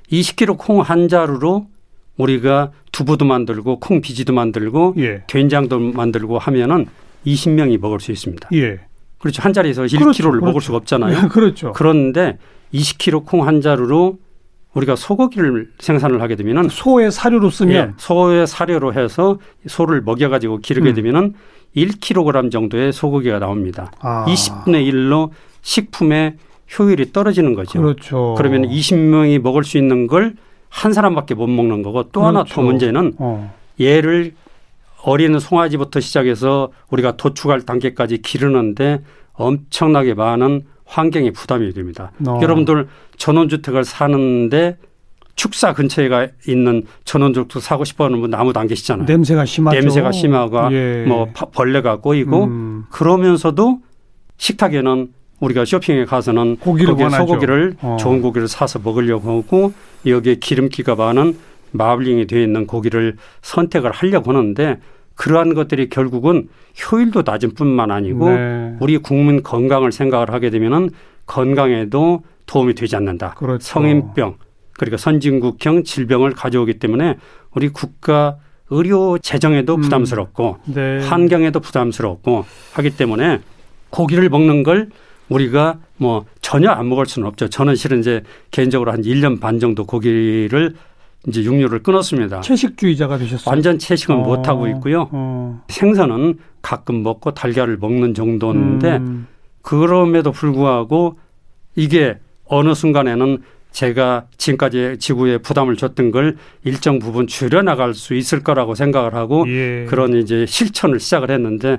20kg 0.10 0.58
콩 0.58 0.80
한 0.80 1.10
자루로 1.10 1.68
우리가 2.20 2.72
두부도 2.92 3.26
만들고 3.26 3.80
콩 3.80 4.02
비지도 4.02 4.34
만들고 4.34 4.96
예. 4.98 5.24
된장도 5.28 5.80
만들고 5.80 6.38
하면은 6.38 6.86
20명이 7.26 7.80
먹을 7.80 8.00
수 8.00 8.12
있습니다. 8.12 8.50
예. 8.54 8.80
그렇죠. 9.18 9.42
한 9.42 9.54
자리에서 9.54 9.84
1kg를 9.84 9.98
그렇죠. 9.98 10.30
먹을 10.32 10.42
그렇죠. 10.42 10.60
수가 10.60 10.78
없잖아요. 10.78 11.28
그렇죠. 11.30 11.74
그런데 11.74 12.38
20kg 12.74 13.26
콩 13.26 13.48
한 13.48 13.62
자루로 13.62 14.18
우리가 14.74 14.96
소고기를 14.96 15.72
생산을 15.80 16.22
하게 16.22 16.36
되면은 16.36 16.70
소의 16.70 17.12
사료로 17.12 17.50
쓰면 17.50 17.76
예, 17.76 17.94
소의 17.98 18.46
사료로 18.46 18.94
해서 18.94 19.40
소를 19.66 20.02
먹여 20.02 20.30
가지고 20.30 20.58
기르게 20.60 20.90
음. 20.90 20.96
되면은 20.96 21.34
1kg 21.76 22.52
정도의 22.52 22.94
소고기가 22.94 23.40
나옵니다. 23.40 23.92
아. 24.00 24.26
20분의 24.28 24.92
1로 24.92 25.30
식품의 25.62 26.36
효율이 26.78 27.12
떨어지는 27.12 27.56
거죠. 27.56 27.82
그렇죠. 27.82 28.36
그러면 28.38 28.70
20명이 28.70 29.40
먹을 29.40 29.64
수 29.64 29.78
있는 29.78 30.06
걸 30.06 30.36
한 30.70 30.94
사람밖에 30.94 31.34
못 31.34 31.48
먹는 31.48 31.82
거고 31.84 32.04
또 32.04 32.22
그렇죠. 32.22 32.28
하나 32.28 32.44
더 32.44 32.62
문제는 32.62 33.14
어. 33.18 33.54
얘를 33.82 34.34
어린 35.04 35.40
송아지부터 35.40 36.00
시작해서 36.00 36.72
우리가 36.90 37.18
도축할 37.18 37.62
단계까지 37.62 38.22
기르는데 38.22 39.02
엄청나게 39.34 40.14
많은 40.14 40.62
환경에 40.86 41.32
부담이 41.32 41.74
됩니다. 41.74 42.12
어. 42.28 42.40
여러분들 42.42 42.88
전원주택을 43.18 43.84
사는데 43.84 44.78
축사 45.36 45.74
근처에 45.74 46.10
가 46.10 46.28
있는 46.48 46.84
전원주택 47.06 47.62
사고 47.62 47.86
싶어 47.86 48.06
하는 48.06 48.20
분 48.20 48.34
아무도 48.34 48.60
안 48.60 48.68
계시잖아요. 48.68 49.06
냄새가 49.06 49.46
심하죠. 49.46 49.80
냄새가 49.80 50.12
심하고 50.12 50.74
예. 50.74 51.06
뭐 51.08 51.30
벌레가 51.34 51.98
꼬이고 51.98 52.44
음. 52.46 52.86
그러면서도 52.90 53.80
식탁에는 54.38 55.14
우리가 55.40 55.66
쇼핑에 55.66 56.06
가서는 56.06 56.58
고기를 56.58 56.96
거기에 56.96 57.10
소고기를 57.10 57.76
어. 57.82 57.98
좋은 58.00 58.22
고기를 58.22 58.48
사서 58.48 58.80
먹으려고 58.80 59.38
하고 59.38 59.74
여기에 60.06 60.36
기름기가 60.36 60.96
많은 60.96 61.38
마블링이 61.72 62.28
되어 62.28 62.42
있는 62.42 62.68
고기를 62.68 63.18
선택을 63.42 63.92
하려고 63.92 64.32
하는데 64.32 64.80
그러한 65.16 65.54
것들이 65.54 65.90
결국은 65.90 66.48
효율도 66.80 67.24
낮은 67.26 67.54
뿐만 67.54 67.92
아니고 67.92 68.30
네. 68.30 68.76
우리 68.80 68.98
국민 68.98 69.44
건강을 69.44 69.92
생각을 69.92 70.32
하게 70.32 70.50
되면은 70.50 70.90
건강에도 71.26 72.24
도움이 72.46 72.74
되지 72.74 72.96
않는다. 72.96 73.36
그렇죠. 73.36 73.64
성인병 73.64 74.38
그리고 74.74 74.98
선진국형 74.98 75.84
질병을 75.84 76.32
가져오기 76.32 76.80
때문에 76.80 77.18
우리 77.54 77.70
국가 77.70 78.38
의료 78.70 79.18
재정에도 79.18 79.76
음. 79.76 79.82
부담스럽고 79.82 80.58
네. 80.66 81.00
환경에도 81.06 81.60
부담스럽고 81.60 82.46
하기 82.74 82.92
때문에 82.92 83.42
고기를 83.90 84.30
먹는 84.30 84.64
걸 84.64 84.90
우리가 85.30 85.80
뭐 85.98 86.26
전혀 86.42 86.70
안 86.70 86.90
먹을 86.90 87.06
수는 87.06 87.28
없죠. 87.28 87.50
저는 87.50 87.76
실은 87.76 88.00
이제 88.00 88.24
개인적으로 88.52 88.92
한 88.92 89.02
1년 89.02 89.40
반 89.40 89.60
정도 89.60 89.86
고기를 89.86 90.76
이제 91.28 91.44
육류를 91.44 91.84
끊었습니다. 91.84 92.42
채식주의자가 92.42 93.18
되셨어요? 93.18 93.50
완전 93.50 93.78
채식은 93.78 94.16
어, 94.16 94.20
못 94.20 94.48
하고 94.48 94.68
있고요. 94.68 95.10
어. 95.12 95.62
생선은 95.68 96.40
가끔 96.62 97.04
먹고 97.04 97.34
달걀을 97.34 97.78
먹는 97.78 98.14
정도인데 98.14 98.98
음. 98.98 99.28
그럼에도 99.62 100.32
불구하고 100.32 101.18
이게 101.76 102.18
어느 102.46 102.74
순간에는 102.74 103.44
제가 103.72 104.26
지금까지 104.38 104.96
지구에 105.00 105.38
부담을 105.38 105.76
줬던 105.76 106.12
걸 106.12 106.38
일정 106.64 107.00
부분 107.00 107.28
줄여 107.28 107.62
나갈 107.62 107.94
수 107.94 108.16
있을 108.16 108.42
거라고 108.42 108.74
생각을 108.74 109.14
하고 109.14 109.46
예. 109.48 109.86
그런 109.88 110.18
이제 110.18 110.46
실천을 110.48 111.00
시작을 111.00 111.30
했는데 111.30 111.78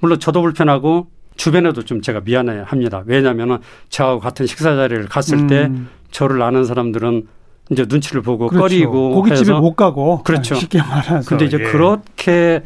물론 0.00 0.18
저도 0.18 0.40
불편하고 0.40 1.08
주변에도 1.38 1.82
좀 1.84 2.02
제가 2.02 2.20
미안해 2.20 2.64
합니다. 2.66 3.02
왜냐하면은 3.06 3.58
저하고 3.88 4.20
같은 4.20 4.44
식사 4.46 4.76
자리를 4.76 5.06
갔을 5.08 5.38
음. 5.38 5.46
때 5.46 5.70
저를 6.10 6.42
아는 6.42 6.64
사람들은 6.64 7.26
이제 7.70 7.86
눈치를 7.88 8.22
보고 8.22 8.48
그렇죠. 8.48 8.62
꺼리고 8.62 9.14
고깃집에 9.14 9.52
못 9.52 9.74
가고 9.74 10.22
그렇죠. 10.24 10.54
쉽게 10.54 10.78
말해서 10.78 11.28
근데 11.28 11.46
이제 11.46 11.58
예. 11.60 11.64
그렇게 11.64 12.62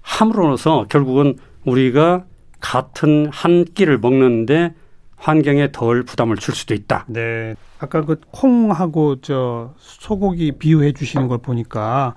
함으로써 0.00 0.86
결국은 0.88 1.36
우리가 1.64 2.24
같은 2.60 3.28
한 3.30 3.64
끼를 3.64 3.98
먹는데 3.98 4.74
환경에 5.16 5.70
덜 5.70 6.02
부담을 6.02 6.36
줄 6.36 6.54
수도 6.54 6.74
있다. 6.74 7.04
네. 7.08 7.54
아까 7.78 8.02
그 8.02 8.20
콩하고 8.30 9.20
저 9.20 9.74
소고기 9.78 10.52
비유해 10.52 10.92
주시는 10.92 11.28
걸 11.28 11.38
보니까 11.38 12.14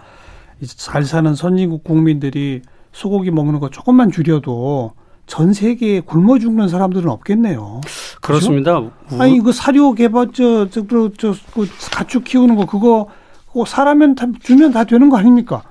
잘 0.78 1.04
사는 1.04 1.36
선진국 1.36 1.84
국민들이 1.84 2.62
소고기 2.94 3.32
먹는 3.32 3.60
거 3.60 3.70
조금만 3.70 4.12
줄여도 4.12 4.94
전 5.28 5.54
세계에 5.54 6.00
굶어 6.00 6.40
죽는 6.40 6.70
사람들은 6.70 7.10
없겠네요. 7.10 7.82
그렇습니다. 8.22 8.80
그렇죠? 8.80 9.22
아니 9.22 9.40
그 9.40 9.52
사료 9.52 9.94
개발 9.94 10.32
저저그 10.32 11.12
저, 11.18 11.36
그 11.54 11.68
가축 11.92 12.24
키우는 12.24 12.56
거 12.56 12.66
그거 12.66 13.08
그거 13.48 13.66
사람면 13.66 14.16
다, 14.16 14.26
주면 14.42 14.72
다 14.72 14.86
되는 14.86 15.10
거 15.10 15.18
아닙니까? 15.18 15.64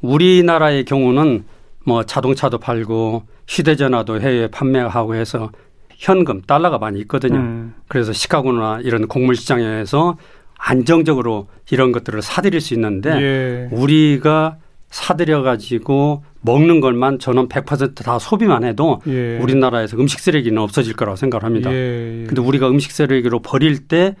우리나라의 0.00 0.84
경우는 0.84 1.44
뭐 1.84 2.04
자동차도 2.04 2.58
팔고 2.58 3.22
휴대전화도 3.48 4.20
해외에 4.20 4.48
판매하고 4.48 5.14
해서 5.14 5.50
현금 5.90 6.42
달러가 6.42 6.78
많이 6.78 6.98
있거든요. 7.00 7.38
음. 7.38 7.74
그래서 7.86 8.12
시카고나 8.12 8.80
이런 8.82 9.06
곡물 9.06 9.36
시장에서 9.36 10.16
안정적으로 10.58 11.46
이런 11.70 11.92
것들을 11.92 12.20
사들일 12.22 12.60
수 12.60 12.74
있는데 12.74 13.10
예. 13.10 13.68
우리가 13.72 14.56
사들여 14.92 15.42
가지고 15.42 16.22
먹는 16.42 16.80
것만 16.80 17.18
저는 17.18 17.48
100%다 17.48 18.18
소비만 18.18 18.62
해도 18.62 19.00
예. 19.06 19.38
우리나라에서 19.38 19.96
음식 19.96 20.20
쓰레기는 20.20 20.60
없어질 20.60 20.94
거라고 20.94 21.16
생각을 21.16 21.44
합니다. 21.44 21.72
예. 21.72 22.24
근데 22.28 22.40
우리가 22.42 22.68
음식 22.68 22.92
쓰레기로 22.92 23.40
버릴 23.40 23.88
때 23.88 24.14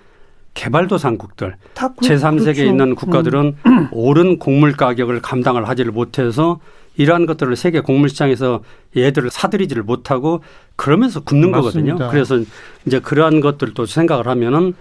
개발도상국들 0.54 1.56
제3세계에 1.74 2.42
그렇죠. 2.42 2.64
있는 2.64 2.94
국가들은 2.94 3.56
음. 3.66 3.88
오른 3.92 4.38
곡물 4.38 4.72
가격을 4.72 5.20
감당을 5.20 5.68
하지를 5.68 5.92
못해서 5.92 6.58
이러한 6.96 7.26
것들을 7.26 7.54
세계 7.56 7.80
곡물 7.80 8.08
시장에서 8.08 8.62
얘들을 8.96 9.30
사들이지를 9.30 9.82
못하고 9.82 10.42
그러면서 10.76 11.20
굶는 11.20 11.50
맞습니다. 11.50 11.94
거거든요. 11.96 12.10
그래서 12.10 12.42
이제 12.86 12.98
그러한 12.98 13.40
것들도 13.40 13.86
생각을 13.86 14.26
하면은 14.26 14.74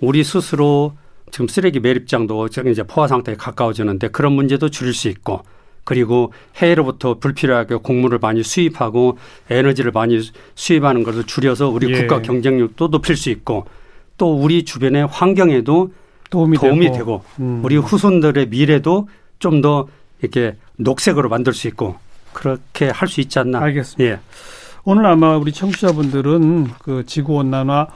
우리 0.00 0.24
스스로 0.24 0.94
지금 1.30 1.48
쓰레기 1.48 1.80
매립장도 1.80 2.48
이제 2.70 2.82
포화 2.82 3.08
상태에 3.08 3.34
가까워지는데 3.34 4.08
그런 4.08 4.32
문제도 4.32 4.68
줄일 4.68 4.94
수 4.94 5.08
있고 5.08 5.42
그리고 5.84 6.32
해외로부터 6.56 7.14
불필요하게 7.18 7.76
곡물을 7.76 8.18
많이 8.18 8.42
수입하고 8.42 9.18
에너지를 9.50 9.92
많이 9.92 10.20
수입하는 10.54 11.02
것을 11.04 11.24
줄여서 11.24 11.68
우리 11.68 11.92
예. 11.92 12.00
국가 12.00 12.22
경쟁력도 12.22 12.88
높일 12.90 13.16
수 13.16 13.30
있고 13.30 13.66
또 14.18 14.34
우리 14.34 14.64
주변의 14.64 15.06
환경에도 15.06 15.92
도움이, 16.30 16.58
도움이 16.58 16.86
되고, 16.86 16.96
되고 16.96 17.24
음. 17.38 17.60
우리 17.64 17.76
후손들의 17.76 18.48
미래도 18.48 19.08
좀 19.38 19.60
더 19.60 19.86
이렇게 20.22 20.56
녹색으로 20.76 21.28
만들 21.28 21.52
수 21.52 21.68
있고 21.68 21.96
그렇게 22.32 22.88
할 22.88 23.08
수 23.08 23.20
있지 23.20 23.38
않나. 23.38 23.60
알겠습니다. 23.60 24.04
예. 24.04 24.18
오늘 24.84 25.06
아마 25.06 25.36
우리 25.36 25.52
청취자분들은 25.52 26.68
그 26.82 27.04
지구 27.06 27.34
온난화 27.36 27.88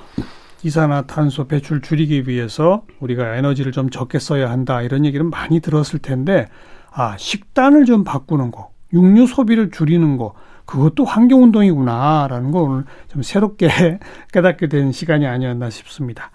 이산화탄소 0.62 1.46
배출 1.46 1.81
줄이기 1.81 2.29
위해서 2.29 2.83
우리가 3.01 3.37
에너지를 3.37 3.73
좀 3.73 3.90
적게 3.90 4.18
써야 4.18 4.51
한다 4.51 4.83
이런 4.83 5.05
얘기를 5.05 5.25
많이 5.25 5.61
들었을 5.61 5.99
텐데 6.01 6.49
아 6.92 7.16
식단을 7.16 7.85
좀 7.85 8.05
바꾸는 8.05 8.51
거, 8.51 8.70
육류 8.92 9.27
소비를 9.27 9.70
줄이는 9.70 10.16
거 10.16 10.35
그것도 10.66 11.05
환경 11.05 11.42
운동이구나라는 11.42 12.53
걸 12.53 12.62
오늘 12.62 12.85
좀 13.09 13.23
새롭게 13.23 13.68
깨닫게 14.33 14.68
된 14.68 14.92
시간이 14.92 15.27
아니었나 15.27 15.70
싶습니다. 15.70 16.31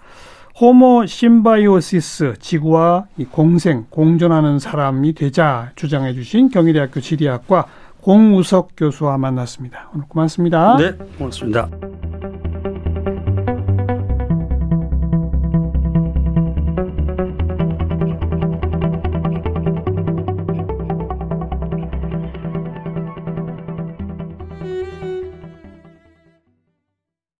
호모 0.60 1.06
심바이오시스 1.06 2.34
지구와 2.40 3.06
이 3.18 3.24
공생 3.26 3.86
공존하는 3.90 4.58
사람이 4.58 5.14
되자 5.14 5.70
주장해 5.74 6.14
주신 6.14 6.48
경희대학교 6.48 7.00
지리학과 7.00 7.66
공우석 8.00 8.70
교수와 8.76 9.18
만났습니다. 9.18 9.90
오늘 9.94 10.06
고맙습니다. 10.08 10.76
네, 10.76 10.92
고맙습니다. 11.18 11.68